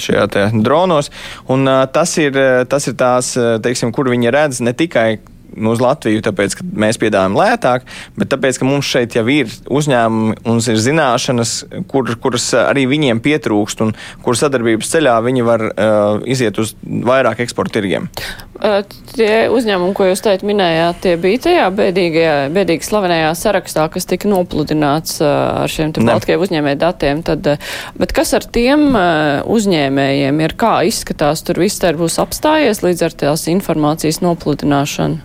[0.01, 1.11] šajā dronos.
[1.51, 2.37] Un tas ir,
[2.71, 5.19] tas ir tās, teiksim, kur viņi redz ne tikai
[5.55, 7.85] uz Latviju, tāpēc, ka mēs piedāvājam lētāk,
[8.19, 11.53] bet tāpēc, ka mums šeit jau ir uzņēmumi, mums ir zināšanas,
[11.91, 13.93] kur, kuras arī viņiem pietrūkst un
[14.25, 18.09] kur sadarbības ceļā viņi var uh, iziet uz vairāk eksporta tirgiem.
[18.55, 18.81] Uh,
[19.11, 24.29] tie uzņēmumi, ko jūs teikt minējāt, tie bija tajā bēdīgajā, bēdīgi slavenajā sarakstā, kas tika
[24.31, 27.23] nopludināts uh, ar šiem Baltkrieviju uzņēmēju datiem.
[27.27, 30.55] Tad, uh, bet kas ar tiem uh, uzņēmējiem ir?
[30.59, 31.43] Kā izskatās?
[31.45, 35.19] Tur viss tā būs apstājies līdz ar tās informācijas nopludināšanu.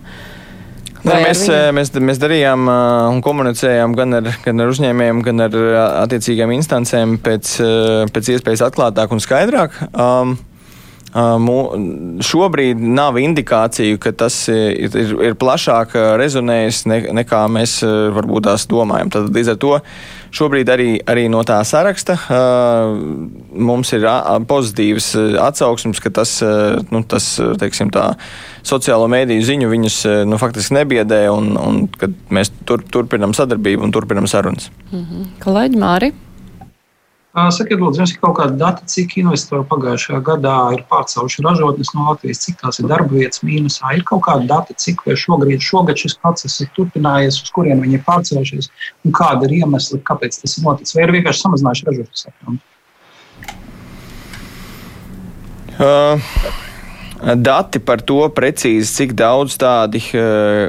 [1.07, 5.47] Ne, mēs, eh, mēs, mēs darījām uh, un komunicējām gan ar, gan ar uzņēmējiem, gan
[5.47, 9.81] ar uh, attiecīgām instancēm pēc, uh, pēc iespējas atklātāk un skaidrāk.
[9.95, 10.39] Um,
[11.11, 17.81] Šobrīd nav indikāciju, ka tas ir, ir, ir plašāk rezonējis ne, nekā mēs
[18.15, 19.11] varbūt tās domājam.
[19.11, 19.73] Tad līdz ar to
[20.35, 22.17] šobrīd arī, arī no tā saraksta
[23.51, 24.07] mums ir
[24.51, 25.11] pozitīvas
[25.49, 26.37] atsauksmes, ka tas,
[26.91, 27.29] nu, tas
[27.61, 28.13] teiksim tā,
[28.67, 31.85] sociālo mēdīju ziņu viņus nu, faktiski nebiedē un, un
[32.31, 34.71] mēs tur, turpinam sadarbību un turpinam sarunas.
[34.91, 35.31] Mm -hmm.
[35.45, 36.13] Kolēģi Māri?
[37.31, 42.09] Sakiet, lūdzu, jums ir kaut kāda data, cik investori pagājušajā gadā ir pārcēluši ražotnes no
[42.09, 43.93] Latvijas, cik tās ir darba vietas mīnusā?
[43.95, 48.03] Ir kaut kāda data, cik šogad, šogad šis process ir turpinājies, uz kurien viņi ir
[48.09, 48.71] pārcēlušies
[49.07, 52.59] un kāda ir iemesli, kāpēc tas ir noticis, vai ir vienkārši samazinājuši ražotnes apjomu?
[55.79, 56.35] Uh.
[57.21, 60.01] Dati par to precīzi, cik daudz tādi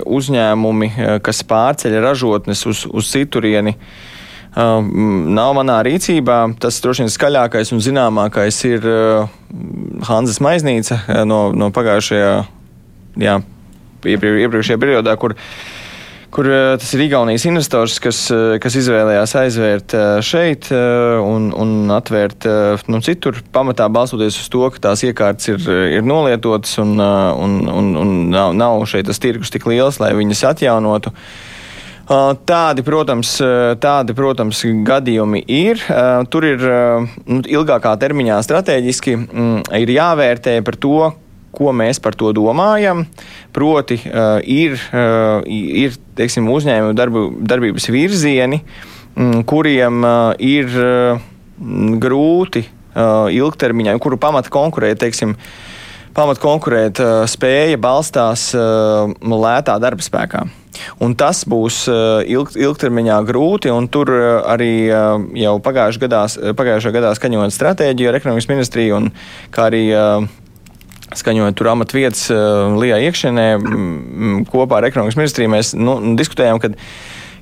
[0.04, 0.89] uzņēmumi,
[1.24, 4.20] kas pārceļ ražotnes uz, uz citurieni, uh,
[4.56, 6.40] nav manā rīcībā.
[6.60, 8.88] Tas droši vien skaļākais un zināmākais ir
[10.08, 12.34] Hanzas Maiznīca no, no pagājušajā,
[13.22, 13.38] jā,
[14.04, 15.38] iepriekšējā periodā, kur
[16.32, 16.48] kur
[16.80, 18.22] tas ir Igaunijas investors, kas,
[18.64, 22.48] kas izvēlējās aizvērt šeit un, un atvērt
[22.88, 25.68] nu, citur, pamatā balstoties uz to, ka tās iekārtas ir,
[26.00, 30.46] ir nolietotas un, un, un, un nav, nav šeit tas tirgus tik liels, lai viņas
[30.54, 31.12] atjaunotu.
[31.12, 31.51] Uh,
[32.10, 33.36] Tādi, protams,
[33.82, 35.82] tādi, protams, gadījumi ir.
[36.34, 36.64] Tur ir
[37.28, 41.12] nu, ilgākā termiņā strateģiski mm, ir jāvērtē par to,
[41.56, 43.06] ko mēs par to domājam.
[43.54, 44.00] Proti,
[44.50, 44.78] ir,
[45.46, 48.62] ir teiksim, uzņēmumu darbu, darbības virzieni,
[49.16, 50.06] mm, kuriem
[50.42, 50.78] ir
[52.02, 52.66] grūti
[53.32, 55.38] ilgtermiņā, kuru pamata konkurēt, teiksim,
[56.15, 60.47] pamat konkurēt spēja balstās lētā darba spēkā.
[61.04, 64.12] Un tas būs eh, ilg, ilgtermiņā grūti, un tur
[64.50, 66.21] arī jau pagājušajā gadā,
[66.58, 69.10] pagājušajā gadā skaņojot stratēģiju ar ekonomikas ministriju, un
[69.54, 69.84] kā arī
[71.12, 72.28] skaņojot tur amatvietas
[72.80, 73.47] Lijā iekšienē
[74.52, 76.71] kopā ar ekonomikas ministriju, mēs nu, diskutējām, ka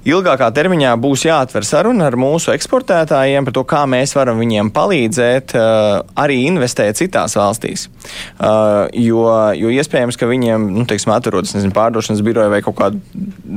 [0.08, 5.56] ilgākā termiņā būs jāatver saruna ar mūsu eksportētājiem par to, kā mēs varam viņiem palīdzēt
[5.58, 7.88] uh, arī investēt citās valstīs.
[8.40, 9.26] Uh, jo,
[9.60, 13.02] jo iespējams, ka viņiem, nu, teiksim, atverotas nezinu, pārdošanas biroja vai kaut kādu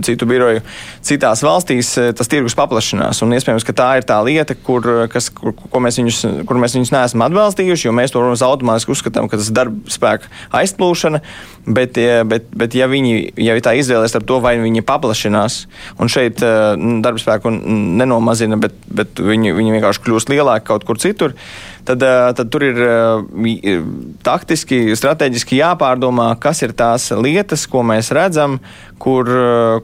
[0.06, 0.64] citu biroju
[1.04, 3.22] citās valstīs, uh, tas tirgus paplašinās.
[3.22, 6.94] Un iespējams, ka tā ir tā lieta, kur, kas, kur, mēs, viņus, kur mēs viņus
[6.96, 11.22] neesam atbalstījuši, jo mēs to, protams, automātiski uzskatām, ka tas ir darba spēka aizplūšana.
[11.62, 11.94] Bet,
[12.26, 15.60] bet, bet ja viņi ja tā izvēlēs ar to, vai viņi paplašinās,
[16.02, 16.72] un šeit uh,
[17.04, 21.36] darba spēku nenomazina, bet, bet viņi, viņi vienkārši kļūst lielāki kaut kur citur,
[21.88, 23.82] tad, uh, tad tur ir uh,
[24.26, 28.60] taktiski, strateģiski jāpārdomā, kas ir tās lietas, ko mēs redzam,
[29.00, 29.28] kur,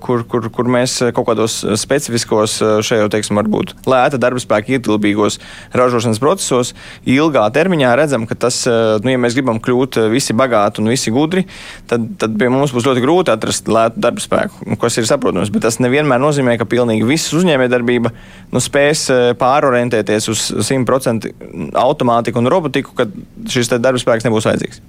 [0.03, 5.39] kur, kur, kur mēs kaut kādos specifiskos, šajā, teiksim, varbūt lēta darba spēka ietilpīgos
[5.77, 6.75] ražošanas procesos
[7.09, 11.47] ilgā termiņā redzam, ka tas, nu, ja mēs gribam kļūt visi bagāti un visi gudri,
[11.91, 15.53] tad, tad pie mums būs ļoti grūti atrast lētu darba spēku, kas ir saprotams.
[15.55, 18.13] Bet tas nevienmēr nozīmē, ka pilnīgi viss uzņēmējdarbība
[18.53, 19.07] nu, spēs
[19.41, 21.31] pārorientēties uz 100%
[21.79, 23.13] automātiku un robotiku, kad
[23.49, 24.83] šis darba spēks nebūs vajadzīgs.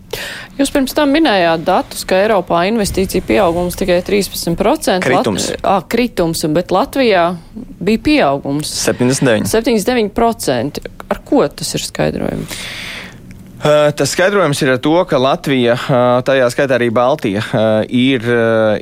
[0.59, 4.99] Jūs pirms tam minējāt datus, ka Eiropā investīcija pieaugums tikai 13%.
[5.05, 5.49] Kritums.
[5.53, 5.63] Lat...
[5.63, 7.31] À, kritums, bet Latvijā
[7.79, 9.49] bija pieaugums 79.
[9.49, 10.81] 79%.
[11.09, 12.63] Ar ko tas ir skaidrojums?
[13.59, 15.73] Tas skaidrojums ir ar to, ka Latvija,
[16.23, 17.41] tajā skaitā arī Baltija,
[17.91, 18.23] ir,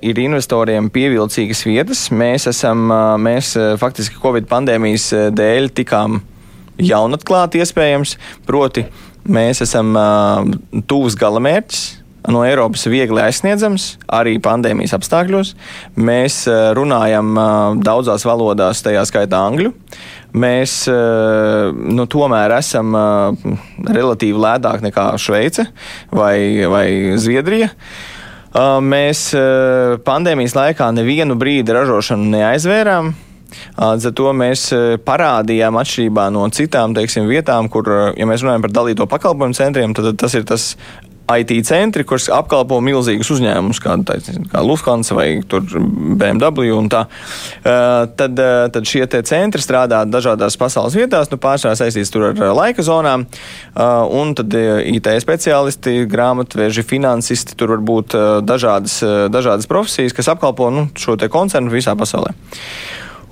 [0.05, 2.03] ir investoriem pievilcīgas vietas.
[2.13, 2.85] Mēs esam,
[3.17, 6.19] mēs faktiski Covid pandēmijas dēļ tikām
[6.77, 8.85] jaunatklāti iespējams, proti
[9.25, 9.97] mēs esam
[10.85, 11.87] tūs galamērķis
[12.27, 15.53] no Eiropas viegli aizsniedzams, arī pandēmijas apstākļos.
[15.95, 16.43] Mēs
[16.77, 17.33] runājam
[17.85, 19.73] daudzās valodās, tajā skaitā angļu.
[20.37, 22.93] Mēs nu, tomēr esam
[23.87, 25.69] relatīvi lētāk nekā Šveice
[26.11, 26.87] vai, vai
[27.17, 27.71] Zviedrija.
[28.83, 29.29] Mēs
[30.05, 33.15] pandēmijas laikā nevienu brīdi ražošanu neaizvērām.
[33.77, 34.63] Līdz ar to mēs
[35.07, 37.87] parādījām, atšķirībā no citām teiksim, vietām, kur,
[38.17, 40.65] ja mēs runājam par dalīto pakalpojumu centriem, tad tas ir tas
[41.27, 43.97] IT centri, kurš apkalpo milzīgus uzņēmumus, kā,
[44.51, 46.77] kā Lufthansa vai BMW.
[46.91, 47.03] Tā.
[48.19, 48.41] Tad,
[48.73, 53.25] tad šie centri strādā dažādās pasaules vietās, nu, pārsvarā saistīts ar laika zonām.
[54.19, 58.15] Un tad IT speciālisti, grāmatveži, finansisti, tur var būt
[58.47, 59.01] dažādas,
[59.33, 62.31] dažādas profesijas, kas apkalpo nu, šo koncernu visā pasaulē.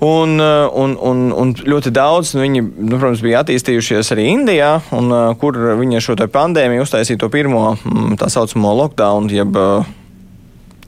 [0.04, 4.74] Un, uh, un, un, un ļoti daudz nu, viņi, nu, protams, bija attīstījušies arī Indijā,
[4.92, 9.88] un, uh, kur viņi šo pandēmiju uztaisīja to pirmo mm, tā saucamo lockdown, jeb uh,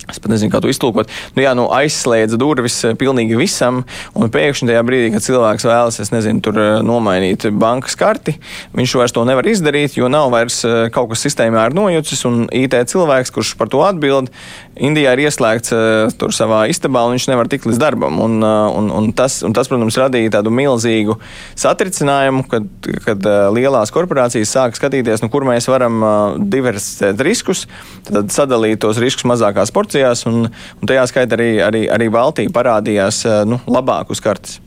[0.09, 1.11] Es pat nezinu, kā to iztulkot.
[1.37, 3.83] Nu, jā, nu, aizslēdza durvis eh, pilnīgi visam,
[4.17, 8.39] un pēkšņi tajā brīdī, kad cilvēks vēlas, es nezinu, tur eh, nomainīt bankas karti,
[8.77, 12.47] viņš vairs to nevar izdarīt, jo nav vairs eh, kaut kas sistēmā ir nojucis, un
[12.57, 14.33] IT cilvēks, kurš par to atbild,
[14.79, 15.73] Indijā ir ieslēgts
[16.21, 18.21] tur savā istabā, un viņš nevar tikt līdz darbam.
[18.23, 21.19] Un, un, un, tas, un tas, protams, radīja tādu milzīgu
[21.59, 22.69] satricinājumu, kad,
[23.07, 26.05] kad lielās korporācijas sāk skatīties, nu, kur mēs varam
[26.39, 27.67] diversificēt riskus,
[28.09, 33.25] tad sadalīt tos riskus mazākās porcijās un, un tajā skaitā arī, arī, arī Baltija parādījās
[33.49, 34.61] nu, labāk uz kartes.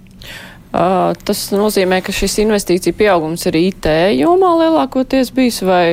[0.72, 5.88] Uh, tas nozīmē, ka šis investīcija pieaugums ir IT jomā lielākoties bijis vai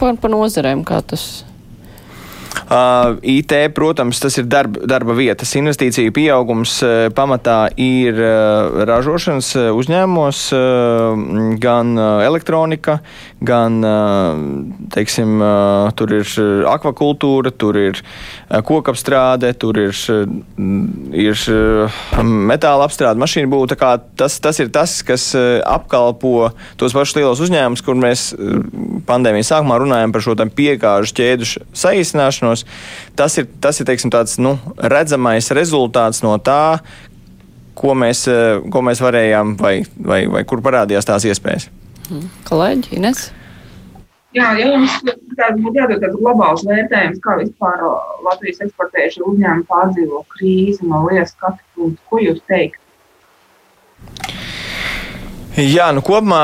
[0.00, 1.44] par, par nozarēm, kā tas
[2.66, 5.52] Uh, IT, protams, tas ir darba, darba vietas.
[5.58, 10.40] Investīcija pieaugums uh, pamatā ir uh, ražošanas uzņēmumos,
[11.62, 11.92] gan
[12.24, 12.98] elektronika,
[13.46, 13.78] gan,
[14.92, 15.40] teiksim,
[15.98, 16.32] tur ir
[16.70, 18.00] akvakultūra, tur ir
[18.66, 19.94] kokapstrāde, tur ir,
[21.26, 21.42] ir
[22.22, 23.78] metāla apstrāde, mašīna būtu.
[24.18, 28.28] Tas, tas ir tas, kas apkalpo tos pašus lielos uzņēmumus, kur mēs
[29.08, 32.64] pandēmijas sākumā runājam par šo piegāžu ķēdu saīsināšanu izvairīšanos.
[33.16, 36.80] Tas ir, tas ir teiksim, tāds nu, redzamais rezultāts no tā,
[37.74, 41.68] ko mēs, eh, ko mēs varējām vai, vai, vai kur parādījās tās iespējas.
[42.10, 42.30] Mhm.
[42.44, 43.32] Kolēģi, Ines?
[44.34, 47.80] Jā, ja jums būtu jādod tāds globāls vērtējums, kā vispār
[48.22, 52.80] Latvijas eksportējuši uzņēmumi pārdzīvo krīzi no lietas skatu punktu, ko jūs teikt?
[55.56, 56.40] Jā, nu kopumā,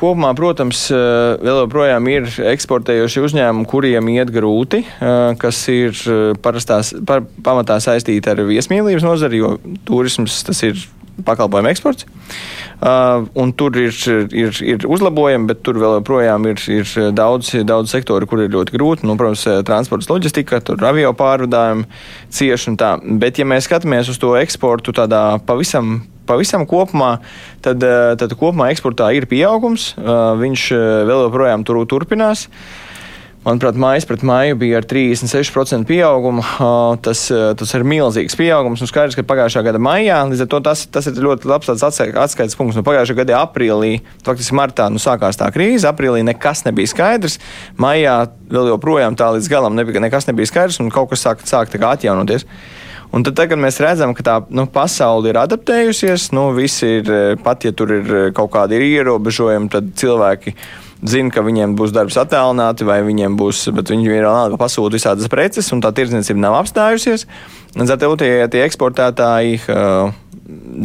[0.00, 4.80] kopumā, protams, vēl joprojām ir eksportējoši uzņēmumi, kuriem iet grūti,
[5.38, 5.94] kas ir
[6.42, 9.54] parastās, par, pamatā saistīti ar viesmīlības nozari, jo
[9.86, 10.82] turisms tas ir
[11.22, 12.08] pakalpojumu eksports.
[12.80, 13.94] Uh, tur ir,
[14.34, 18.74] ir, ir uzlabojumi, bet tur vēl joprojām ir, ir daudz, daudz sektoru, kur ir ļoti
[18.74, 19.06] grūti.
[19.06, 20.58] Nu, protams, transports, loģistika,
[20.90, 21.86] avio pārvadājumi
[22.34, 22.96] cieši un tā.
[22.98, 27.16] Bet, ja mēs skatāmies uz to eksportu tādā pavisam pavisam kopumā,
[27.64, 29.94] tad, eh, tad kopumā eksportā ir pieaugums.
[29.98, 30.14] Eh,
[30.44, 32.46] viņš eh, vēl joprojām tur turpinās.
[33.40, 36.42] Manuprāt, mājas pret māju bija ar 36% pieaugumu.
[37.00, 37.22] Tas,
[37.56, 38.82] tas ir milzīgs pieaugums.
[38.82, 42.58] Nu, skaidrs, ka pagājušā gada maijā, līdz ar to tas, tas ir ļoti labs atskaites
[42.58, 42.76] punkts.
[42.76, 45.88] Nu, pagājušā gada aprīlī, faktiski martā, nu, sākās tā krīze.
[45.88, 47.38] Aprīlī nekas nebija skaidrs.
[47.80, 51.72] Maijā vēl joprojām tā līdz galam nebija, nekas nebija skaidrs un kaut kas sāk, sāk
[51.80, 52.44] atjaunoties.
[53.10, 57.66] Un tad, kad mēs redzam, ka tā nu, pasaule ir adaptējusies, nu, ir, eh, pat
[57.66, 60.54] ja tur ir eh, kaut kādi ir ierobežojumi, tad cilvēki
[61.02, 65.72] zina, ka viņiem būs darbs attālināti, vai viņiem būs, bet viņi vienalga pasūta visādas preces,
[65.74, 67.26] un tā tirdzniecība nav apstājusies.
[67.74, 70.12] Līdz ar to tie, tie eksportētāji uh,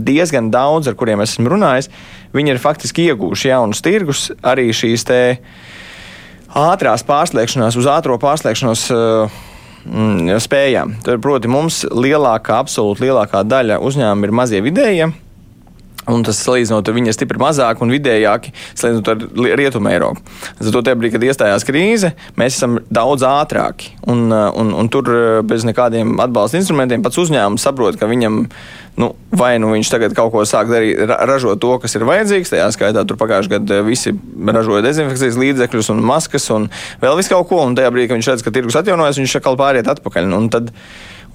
[0.07, 1.91] diezgan daudz, ar kuriem esmu runājis,
[2.33, 5.05] viņi ir faktiski ieguvuši jaunus tirgus, arī šīs
[6.55, 8.87] ātrās pārslēgšanās uz ātro pārslēgšanos.
[8.95, 9.43] Uh,
[9.85, 10.95] mm, spējām.
[11.23, 15.11] Proti, mums lielākā, absolūti lielākā daļa uzņēmumu ir mazie vidējie.
[16.11, 20.21] Un tas salīdzinot, viņi ir stipri mazāki un vidējāki, salīdzinot ar Rietumu Eiropu.
[20.61, 23.95] Tajā brīdī, kad iestājās krīze, mēs esam daudz ātrāki.
[24.11, 25.09] Un, un, un tur
[25.47, 28.43] bez nekādiem atbalsta instrumentiem pats uzņēmums saprot, ka viņam
[29.01, 32.53] nu, vai nu viņš tagad kaut ko sāk darīt, ražot to, kas ir vajadzīgs.
[32.53, 34.13] Tajā skaitā tur pagājušajā gadā visi
[34.45, 36.69] ražoja dezinfekcijas līdzekļus un maskas un
[37.01, 37.63] vēl visu kaut ko.
[37.65, 40.31] Un tajā brīdī, kad viņš redz, ka tirgus atjaunojas, viņš atkal pāriet atpakaļ.
[40.37, 40.71] Un tad,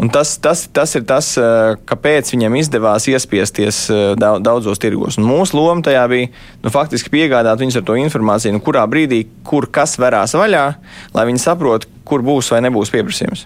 [0.09, 5.19] tas, tas, tas ir tas, eh, kāpēc viņam izdevās iespiesties eh, daudzos tirgos.
[5.21, 6.31] Un mūsu loma tajā bija
[6.65, 10.65] nu, faktiski piegādāt viņus ar to informāciju, nu, kurā brīdī, kur kas verās vaļā,
[11.13, 13.45] lai viņi saprotu, kur būs vai nebūs pieprasījums.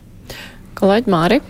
[0.79, 1.41] Kolēģi Māri.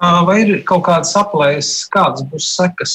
[0.00, 2.94] Vai ir kaut kādas aplēses, kādas būs sekas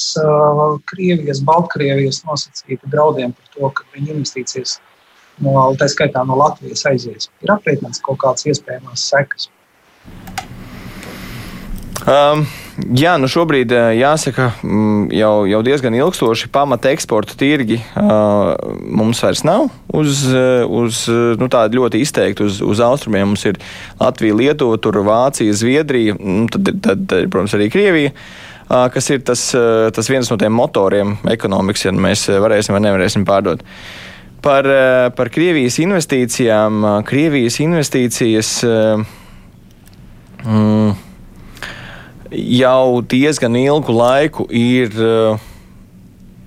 [0.90, 4.80] Krievijas, Baltkrievijas nosacīta draudiem par to, ka viņa investīcijas
[5.42, 7.30] no, tā skaitā no Latvijas aizies?
[7.46, 9.50] Ir aprēķināts kaut kādas iespējamas sekas.
[12.06, 12.44] Um,
[12.94, 18.52] jā, nu šobrīd jāsaka, mm, jau, jau diezgan ilgstoši pamata eksporta tirgi uh,
[18.86, 20.20] mums vairs nav uz,
[20.70, 21.00] uz
[21.40, 23.32] nu, tādu ļoti izteikti uz, uz austrumiem.
[23.32, 23.58] Mums ir
[23.98, 28.12] Latvija, Lietuva, tur Vācija, Zviedrija, nu, tad, tad, tad, protams, arī Krievija.
[28.14, 29.42] Uh, kas ir tas,
[29.94, 33.66] tas viens no tiem motoriem ekonomikas, ja mēs varēsim vai nevarēsim pārdot.
[34.46, 34.66] Par,
[35.18, 36.84] par Krievijas investīcijām.
[37.08, 38.52] Krievijas investīcijas.
[40.46, 40.94] Mm,
[42.30, 45.44] jau diezgan ilgu laiku ir uh,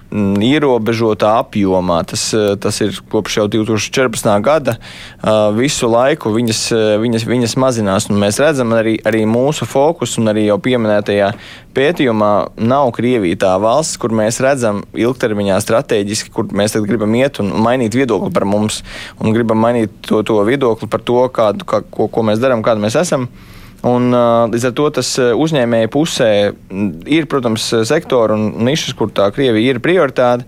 [0.09, 2.01] ierobežotā apjomā.
[2.07, 4.41] Tas, eh, tas ir kopš jau 2014.
[4.41, 4.77] gada.
[5.21, 6.61] Uh, visu laiku viņas,
[6.97, 8.09] viņas, viņas mazinās.
[8.09, 11.29] Mēs redzam, arī, arī mūsu fokus un arī jau pieminētajā
[11.77, 17.53] pētījumā nav Krievija tā valsts, kur mēs redzam ilgtermiņā strateģiski, kur mēs gribam iet un
[17.53, 18.81] mainīt viedokli par mums
[19.19, 22.81] un gribam mainīt to, to viedokli par to, kādu, kā, ko, ko mēs darām, kāda
[22.81, 23.29] mēs esam.
[23.29, 24.11] Uh, Un,
[24.51, 26.31] līdz ar to tas uzņēmēju pusē
[27.07, 30.47] ir, protams, sektori un nišas, kur tā Krievija ir prioritāte.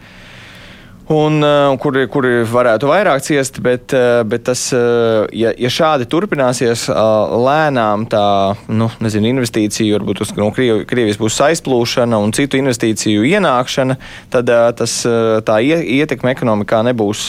[1.12, 1.44] Un,
[1.82, 3.92] kuri, kuri varētu vairāk ciest, bet,
[4.32, 8.24] bet tas, ja, ja šādi turpināsies, lēnām tā
[8.72, 14.00] nu, nezinu, investīcija, varbūt uz no Krievijas puses aizplūšana un citu investīciju ienākšana,
[14.32, 15.02] tad tas,
[15.48, 17.28] tā ietekme ekonomikā nebūs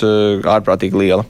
[0.55, 1.27] ārprātīgi liela.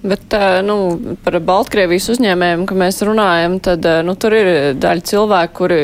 [0.00, 0.32] Bet
[0.64, 0.76] nu,
[1.20, 4.48] par Baltkrievijas uzņēmējiem, kad mēs runājam, tad nu, tur ir
[4.80, 5.80] daļa cilvēku, kuri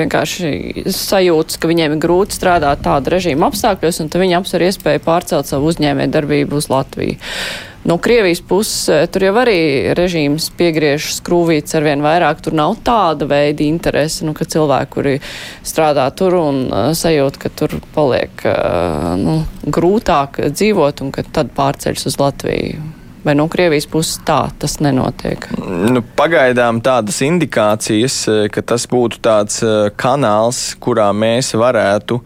[0.00, 5.46] vienkārši sajūtas, ka viņiem ir grūti strādāt tāda režīma apstākļos, un viņi apsver iespēju pārcelt
[5.46, 7.20] savu uzņēmēju darbību uz Latviju.
[7.84, 12.42] No Krievijas puses tur jau arī režīms piegriež skrūvīts ar vien vairāk.
[12.44, 15.16] Tur nav tāda veida interese, nu, ka cilvēki, kuri
[15.64, 21.54] strādā tur un uh, sajūt, ka tur paliek uh, nu, grūtāk dzīvot un ka tad
[21.56, 22.99] pārceļas uz Latviju.
[23.24, 25.44] Vai no Krievijas puses tā tas nenotiek?
[25.60, 32.20] Nu, pagaidām tādas indikācijas, eh, ka tas būtu tāds eh, kanāls, kurā mēs varētu.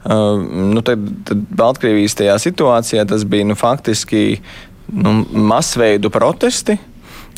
[0.00, 0.40] Uh,
[0.72, 4.38] nu, tad, tad Baltkrievijas tajā situācijā tas bija nu, faktiski
[4.96, 6.78] nu, masveidu protesti,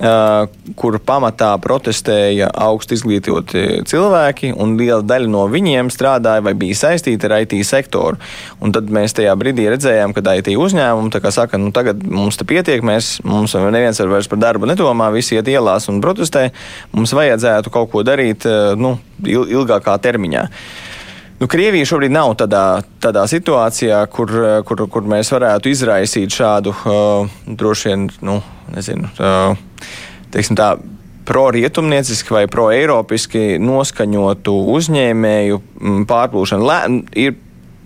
[0.00, 7.28] kur pamatā protestēja augstu izglītoti cilvēki, un liela daļa no viņiem strādāja vai bija saistīta
[7.28, 8.18] ar IT sektoru.
[8.62, 12.83] Un tad mēs tajā brīdī redzējām, ka IT uzņēmumi saka, nu tagad mums te pietiek,
[12.83, 16.48] mēs, mums neviens vairs par darbu nedomā, visi iet ielās un protestē.
[16.92, 20.48] Mums vajadzētu kaut ko darīt uh, nu, ilgākā termiņā.
[21.42, 24.31] Nu, Krievija šobrīd nav tādā, tādā situācijā, kur,
[24.62, 28.37] kur, kur mēs varētu izraisīt šādu uh, droši vien, nu,
[28.70, 29.11] nezinu.
[29.18, 29.88] Uh,
[30.31, 30.76] teiksim tā,
[31.26, 36.68] pro-rietumnieciski vai pro-eiropiski noskaņotu uzņēmēju mm, pārplūšanu.
[36.70, 36.78] Lē,
[37.24, 37.35] ir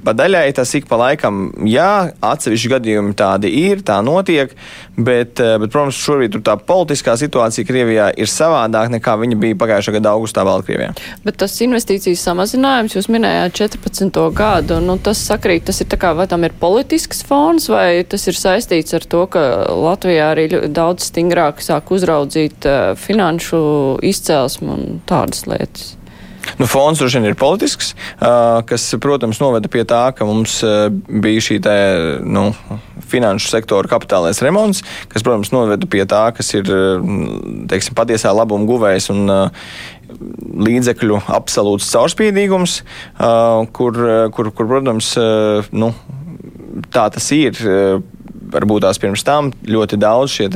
[0.06, 4.52] Pa daļai tas ik pa laikam, jā, atsevišķi gadījumi tādi ir, tā notiek,
[4.94, 9.96] bet, eh, bet protams, šobrīd tā politiskā situācija Krievijā ir savādāk nekā viņa bija pagājušā
[9.98, 10.92] gada augustā Baltkrievijā.
[11.26, 14.30] Bet tas investīcijas samazinājums, jūs minējāt 14.
[14.30, 18.28] gadu, nu tas sakrīt, tas ir tā kā, vai tam ir politisks fons, vai tas
[18.30, 19.42] ir saistīts ar to, ka
[19.74, 23.58] Latvijā arī daudz stingrāk sāk uzraudzīt uh, finanšu
[24.06, 25.95] izcelsmu un tādas lietas?
[26.60, 27.92] Nu, fons droši vien ir politisks,
[28.68, 30.58] kas, protams, noveda pie tā, ka mums
[31.06, 31.76] bija šī te,
[32.22, 32.48] nu,
[33.10, 34.82] finanšu sektora kapitālais remonts,
[35.12, 36.70] kas, protams, noveda pie tā, kas ir
[37.70, 39.38] teiksim, patiesā labuma guvējs un
[40.66, 42.80] līdzekļu absolūts caurspīdīgums,
[43.76, 44.02] kur,
[44.34, 45.14] kur, kur protams,
[45.74, 45.92] nu,
[46.92, 47.58] tā tas ir
[48.52, 50.48] varbūt tās pirms tam ļoti daudz šie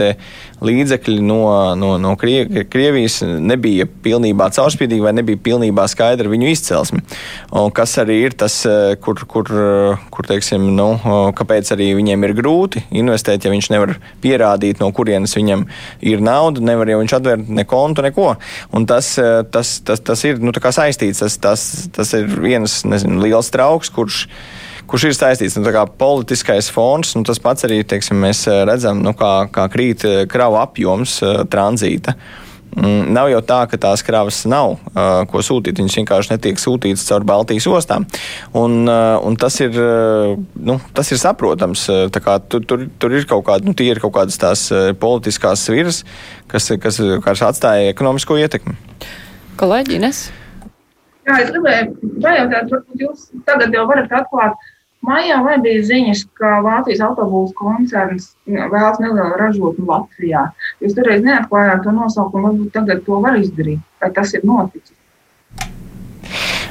[0.64, 1.40] līdzekļi no,
[1.78, 7.02] no, no Krievijas nebija pilnībā caurspīdīgi vai nebija pilnībā skaidra viņu izcelsme.
[7.56, 9.48] Un kas arī ir tas, eh, kur, kur,
[10.12, 10.88] kur teiksim, nu,
[11.36, 15.66] kāpēc arī viņiem ir grūti investēt, ja viņš nevar pierādīt, no kurienes viņam
[16.06, 18.34] ir nauda, nevar jau viņš atvērt ne kontu, neko.
[18.76, 23.22] Un tas, eh, tas, tas, tas ir nu, saistīts, tas, tas, tas ir viens nezinu,
[23.24, 24.26] liels trauks, kurš
[24.88, 27.16] kurš ir saistīts ar nu, politiskais fons.
[27.16, 31.18] Nu, tas pats arī teiksim, mēs redzam, nu, kā, kā krīt kravu apjoms
[31.50, 32.16] tranzīta.
[32.70, 34.76] Mm, nav jau tā, ka tās kravas nav,
[35.30, 35.80] ko sūtīt.
[35.80, 38.06] Viņas vienkārši netiek sūtītas caur Baltijas ostām.
[38.54, 39.74] Un, un tas, ir,
[40.54, 41.88] nu, tas ir saprotams.
[42.14, 44.68] Tur, tur, tur ir kaut, kāda, nu, ir kaut kādas tās
[45.02, 46.04] politiskās sviras,
[46.50, 48.78] kas, kas, kas atstāja ekonomisko ietekmi.
[49.60, 50.28] Kolēģi, Ines?
[51.28, 54.60] Jā, es gribēju pajautāt, varbūt jūs tagad jau varat atklāt,
[55.00, 60.42] Maijā vai bija ziņas, ka Vācijas autobūvas koncerns vēlas nelielu ražotni Latvijā.
[60.84, 63.80] Jūs toreiz neatklājāt to nosaukumu, varbūt tagad to var izdarīt.
[64.02, 64.92] Vai tas ir noticis?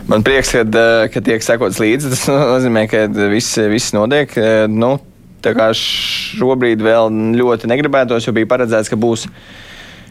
[0.09, 2.13] Man prieks, ka, ka tiek sekots līdzi.
[2.13, 4.37] Tas nozīmē, ka viss, viss notiek.
[4.69, 4.99] Nu,
[5.41, 9.25] tā kā šobrīd vēl ļoti negribētos, jo bija paredzēts, ka būs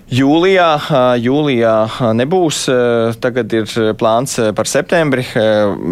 [0.08, 0.68] Jūlijā,
[1.20, 1.74] jūlijā
[2.16, 2.62] nebūs.
[3.20, 5.26] Tagad ir plāns par septembri,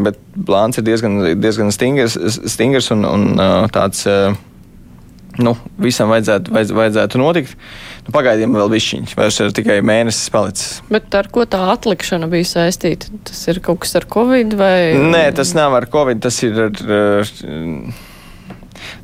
[0.06, 0.16] bet
[0.48, 2.16] plāns ir diezgan, diezgan stingrs,
[2.48, 3.26] stingrs un, un
[3.74, 4.06] tāds.
[5.36, 7.58] Nu, visam vajadzētu, vajadz, vajadzētu notikt.
[8.06, 10.78] Nu, Pagaidām vēl bišķiņš, vairs ir tikai mēnesis palicis.
[10.88, 13.12] Bet ar ko tā atlikšana bija saistīta?
[13.28, 14.94] Tas ir kaut kas ar covid vai?
[14.96, 16.84] Nē, tas nav ar covid, tas ir ar.
[16.96, 17.34] ar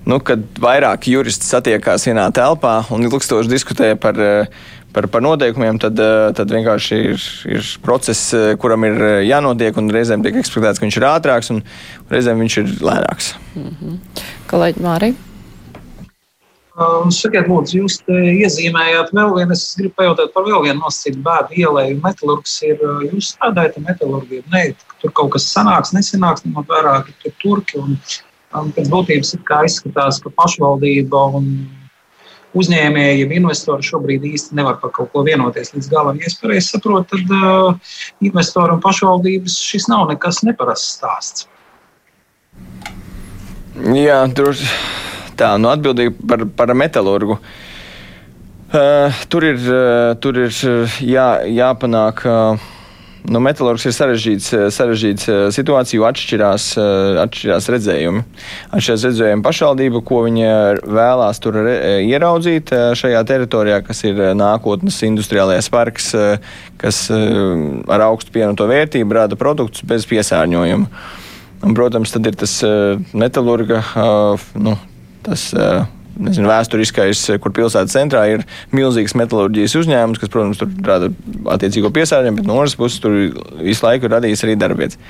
[0.09, 4.19] nu, kad vairāk juristi satiekās vienā telpā un ilgstoši diskutē par,
[4.95, 5.99] par, par noteikumiem, tad,
[6.37, 7.27] tad vienkārši ir,
[7.57, 8.31] ir process,
[8.63, 11.61] kuram ir jānotiek, un reizēm tiek ekspektēts, ka viņš ir ātrāks, un
[12.13, 13.35] reizēm viņš ir lēnāks.
[13.57, 14.25] Mm -hmm.
[14.53, 15.29] Kolēģi Mārija.
[16.73, 21.59] Um, sakiet, lūdzu, jūs iezīmējāt vēl vienu, es gribu pajautāt par vēl vienu nosacītu bēdu
[21.61, 22.01] ielēju.
[22.01, 22.81] Metalurgs ir,
[23.13, 24.63] jūs strādājat ar metalurgiem, ne,
[25.03, 27.99] tur kaut kas sanāks, nesanāks, ņemot vērā, ka tur turki un
[28.53, 29.33] Pēc būtības
[29.65, 31.47] izskatās, ka pašvaldība un
[32.59, 36.21] uzņēmēji, ja investori šobrīd īsti nevar par kaut ko vienoties līdz galam.
[36.21, 41.49] Ja es pareizi saprotu, tad uh, investoru un pašvaldības šis nav nekas neparasts stāsts.
[43.97, 44.53] Jā, tur
[45.41, 47.39] tā, nu atbildīgi par, par metālurgu.
[48.73, 50.53] Uh, tur ir, uh, tur ir
[51.05, 52.23] jā, jāpanāk.
[52.29, 52.72] Uh,
[53.23, 58.23] Nu, metālurgs ir sarežģīts, eh, sarežģīts eh, situācija, jo atšķirās, eh, atšķirās redzējumi.
[58.75, 61.77] Atšķirās redzējumi pašvaldība, ko viņa vēlās tur re,
[62.09, 66.11] ieraudzīt šajā teritorijā, kas ir nākotnes industriālais parks,
[66.83, 70.87] kas ar augstu pievienoto vērtību rada produktus bez piesārņojuma.
[71.63, 72.57] Un, protams, tad ir tas
[73.15, 73.85] metālurga,
[74.59, 74.75] nu,
[75.23, 75.53] tas
[76.19, 78.45] nezinu, vēsturiskais, kur pilsētas centrā ir
[78.75, 81.11] milzīgs metālurģijas uzņēmums, kas, protams, tur rada
[81.55, 83.17] attiecīgo piesārņojumu, bet no otras puses tur
[83.63, 85.01] visu laiku ir radījis arī darbvietas.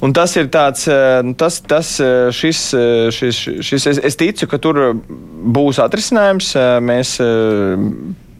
[0.00, 4.16] Un tas ir tāds, eh, nu, tas, tas, eh, šis, eh, šis, šis es, es
[4.16, 6.54] ticu, ka tur būs atrisinājums.
[6.80, 7.18] Mēs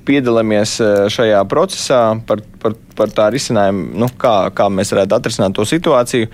[0.08, 0.78] piedalāmies
[1.12, 6.30] šajā procesā par, par, par tā risinājumu, nu, kā, kā mēs varētu atrisināt to situāciju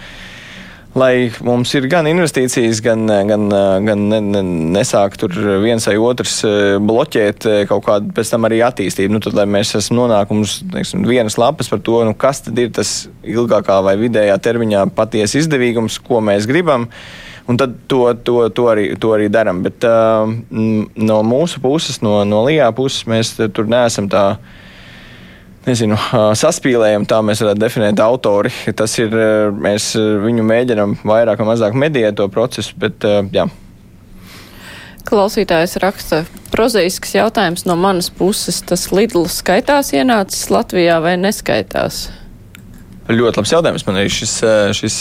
[0.97, 3.47] lai mums ir gan investīcijas, gan, gan,
[3.87, 4.43] gan ne, ne,
[4.77, 9.17] nesāk tur viens vai otrs eh, bloķēt eh, kaut kādu pēc tam arī attīstību.
[9.17, 10.01] Nu, tad, lai mēs esam
[10.73, 15.43] teiksim, vienas lapas par to, nu, kas tad ir tas ilgākā vai vidējā termiņā patiesi
[15.43, 16.89] izdevīgums, ko mēs gribam.
[17.47, 19.61] Un tad to, to, to arī, to arī darām.
[19.63, 24.33] Bet uh, no mūsu puses, no, no Lijā puses, mēs tur neesam tā
[25.67, 25.99] nezinu,
[26.39, 28.53] saspīlējam, tā mēs varētu definēt autori.
[28.79, 29.14] Tas ir,
[29.53, 33.47] mēs viņu mēģinam vairāk vai mazāk mediēt to procesu, bet jā.
[35.07, 38.59] Klausītājs raksta, prozaisks jautājums no manas puses.
[38.67, 42.09] Tas Lidl skaitās ienācis Latvijā vai neskaitās?
[43.07, 43.87] Ļoti labs jautājums.
[43.87, 44.41] Man arī šis,
[44.75, 44.97] šis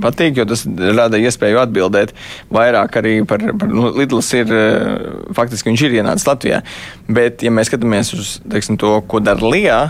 [0.00, 0.64] patīk, jo tas
[0.96, 2.14] rada iespēju atbildēt
[2.52, 6.62] vairāk arī par, par nu, Lidls ir, eh, faktiski viņš ir ienācis Latvijā.
[7.08, 9.80] Bet, ja mēs skatāmies uz teiksim, to, ko dara Lijā,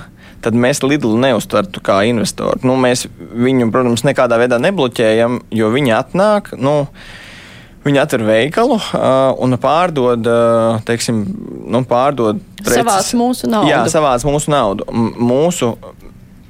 [0.45, 2.63] tad mēs Lidlu neuztvertu kā investoru.
[2.67, 6.55] Nu, mēs viņu, protams, nekādā veidā nebloķējam, jo viņi atnāk.
[6.61, 6.85] Nu,
[7.81, 11.23] Viņi atver veikalu uh, un pārdod, uh, teiksim,
[11.73, 12.83] nu, pārdod preces.
[12.83, 13.71] Savāc mūsu naudu.
[13.73, 14.85] Jā, savāc mūsu naudu.
[14.93, 15.71] M mūsu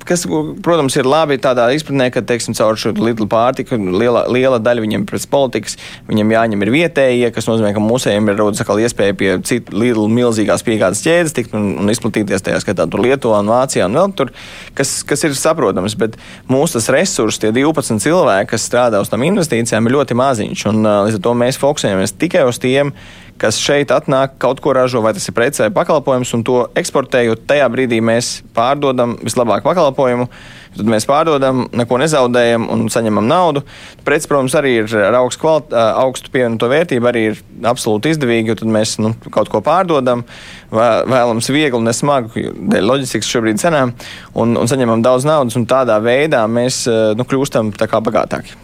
[0.07, 0.24] kas,
[0.64, 5.07] protams, ir labi tādā izpratnē, ka, teiksim, caur šo Lidl pārtiku liela, liela daļa viņiem
[5.09, 5.76] pēc politikas,
[6.09, 10.11] viņiem jāņem ir vietējie, kas nozīmē, ka mūsējiem ir rodas atkal iespēja pie citu Lidl
[10.12, 14.14] milzīgās piegādes ķēdes tikt un, un izplatīties tajā skatā tur Lietuvā un Vācijā un vēl
[14.18, 14.34] tur,
[14.78, 16.18] kas, kas ir saprotams, bet
[16.51, 20.84] mūsu tas resurs, tie 12 cilvēki, kas strādā uz tam investīcijām, ir ļoti maziņš, un
[20.86, 22.94] līdz ar to mēs fokusējamies tikai uz tiem,
[23.41, 27.47] kas šeit atnāk, kaut ko ražo, vai tas ir prece vai pakalpojums, un to eksportējot,
[27.49, 30.28] tajā brīdī mēs pārdodam vislabāk pakalpojumu.
[30.70, 33.64] Tad mēs pārdodam, neko nezaudējam un saņemam naudu.
[34.07, 38.70] Preci, protams, arī ir ar augstu, kvalit, augstu pievienoto vērtību, arī ir absolūti izdevīgi, tad
[38.70, 40.22] mēs nu, kaut ko pārdodam,
[40.70, 43.97] vēlams viegli, nesmagu, dēļ loģistikas šobrīd cenām,
[44.38, 46.84] un, un saņemam daudz naudas, tādā veidā mēs
[47.18, 48.55] nu, kļūstam bagātāki.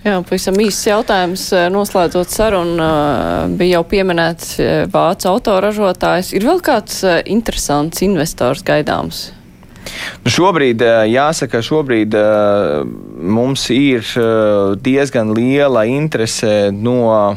[0.00, 1.42] Jā, pavisam īsts jautājums.
[1.74, 2.86] Noslēdzot sarunu,
[3.60, 4.54] bija jau pieminēts
[4.92, 6.32] vācu autoražotājs.
[6.38, 9.26] Ir vēl kāds interesants investors gaidāms?
[10.24, 10.80] Nu šobrīd,
[11.10, 12.16] jāsaka, šobrīd
[13.20, 14.08] mums ir
[14.80, 17.36] diezgan liela interese no,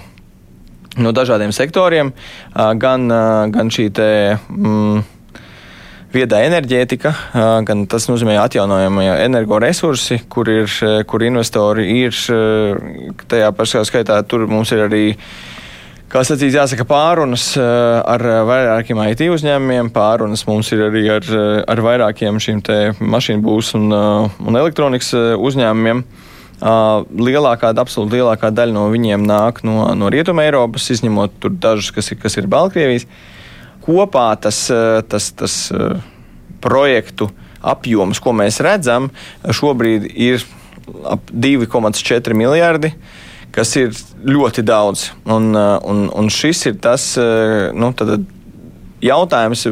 [0.95, 2.13] no dažādiem sektoriem,
[2.55, 3.07] gan,
[3.51, 4.09] gan šī te.
[4.51, 5.03] Mm,
[6.13, 7.11] viedā enerģētika,
[7.67, 10.69] gan tas nozīmē atjaunojamie energoresursi, kur, ir,
[11.09, 12.13] kur investori ir
[13.29, 14.21] tajā pašā skaitā.
[14.27, 15.03] Tur mums ir arī.
[16.13, 21.25] Kā sacīts, jāsaka, pārunas ar vairākiem IT uzņēmumiem, pārunas mums ir arī ar,
[21.73, 22.61] ar vairākiem šīm
[23.01, 26.05] mašīnu būs un, un elektronikas uzņēmumiem.
[27.17, 32.21] Lielākā, absolūti lielākā daļa no viņiem nāk no, no Rietuma Eiropas, izņemot dažus, kas ir,
[32.21, 33.09] kas ir Baltkrievijas.
[33.09, 33.32] Uh,
[33.83, 35.99] kopā tas, eh, tas, tas eh,
[36.63, 37.29] projektu
[37.63, 39.09] apjoms, ko mēs redzam,
[39.43, 40.43] šobrīd ir
[41.07, 42.93] ap 2,4 miljardi
[43.53, 43.91] kas ir
[44.25, 45.11] ļoti daudz.
[45.29, 47.93] Un, eh, un, un šis ir tas, nu,
[49.03, 49.65] jautājums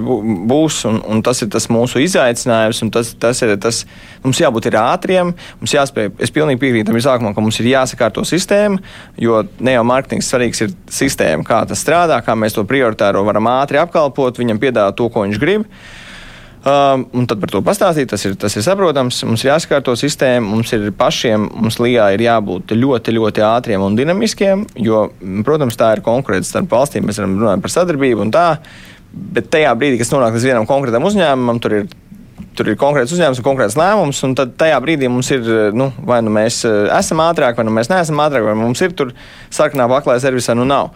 [0.49, 3.83] būs, un, un tas ir tas mūsu izaicinājums, un tas, tas ir tas,
[4.25, 8.25] mums jābūt ir ātriem, mums jāspēj, es pilnīgi piekrītu tam izsākumam, ka mums ir jāsakārto
[8.27, 8.81] sistēma,
[9.21, 13.49] jo ne jau mārketings svarīgs ir sistēma, kā tas strādā, kā mēs to prioritāro varam
[13.53, 15.67] ātri apkalpot, viņam piedāvāt to, ko viņš grib.
[16.61, 19.23] Um, un tad par to pastāstīt, tas ir, tas ir saprotams.
[19.25, 23.97] Mums ir jāsakārto sistēma, mums ir pašiem, mums Lijā ir jābūt ļoti, ļoti ātriem un
[23.97, 25.07] dinamiskiem, jo,
[25.47, 27.07] protams, tā ir konkurence starp valstīm.
[27.09, 28.45] Mēs varam runāt par sadarbību un tā.
[29.11, 31.89] Bet tajā brīdī, kad nonāk līdz vienam konkrētam uzņēmumam, tur ir
[32.57, 35.47] tur ir konkrēts uzņēmums un konkrēts lēmums, un tad tajā brīdī mums ir,
[35.77, 38.95] nu, vai nu mēs eh, esam ātrāk, vai nu mēs neesam ātrāk, vai mums ir
[38.97, 39.13] tur
[39.53, 40.91] sarkanā paklāja servisā, nu nav.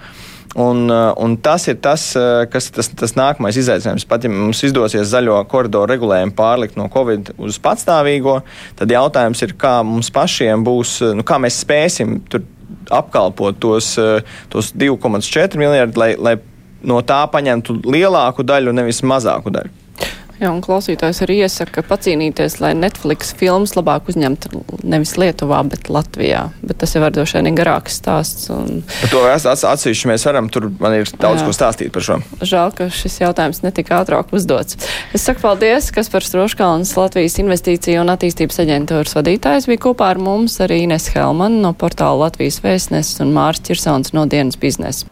[0.61, 4.07] Un, eh, un tas ir tas, eh, kas tas, tas nākamais izaicinājums.
[4.07, 8.41] Pat ja mums izdosies zaļo koridoru regulējumu pārlikt no Covid uz patstāvīgo,
[8.80, 12.20] tad jautājums ir, kā mums pašiem būs, nu, kā mēs spēsim
[12.91, 13.95] apkalpot tos,
[14.51, 16.36] tos 2,4 miljardus, lai, lai
[16.88, 19.81] no tā paņemtu lielāku daļu, nevis mazāku daļu.
[20.36, 26.49] Jā, un klausītājs arī iesaka pacīnīties, lai Netflix filmas labāk uzņemtu nevis Lietuvā, bet Latvijā.
[26.59, 28.49] Bet tas jau var droši vien garāks stāsts.
[28.51, 28.81] Un...
[28.83, 29.21] Par to
[29.71, 31.47] atsevišķi mēs varam, tur man ir daudz Jā.
[31.47, 32.19] ko stāstīt par šo.
[32.43, 34.75] Žēl, ka šis jautājums netika ātrāk uzdots.
[35.15, 40.19] Es saku paldies, kas par Stroškalnas Latvijas investīciju un attīstības aģentūras vadītājs bija kopā ar
[40.19, 45.07] mums arī Ines Helman no portāla Latvijas vēstneses un Mārs Čirsons no dienas biznesa.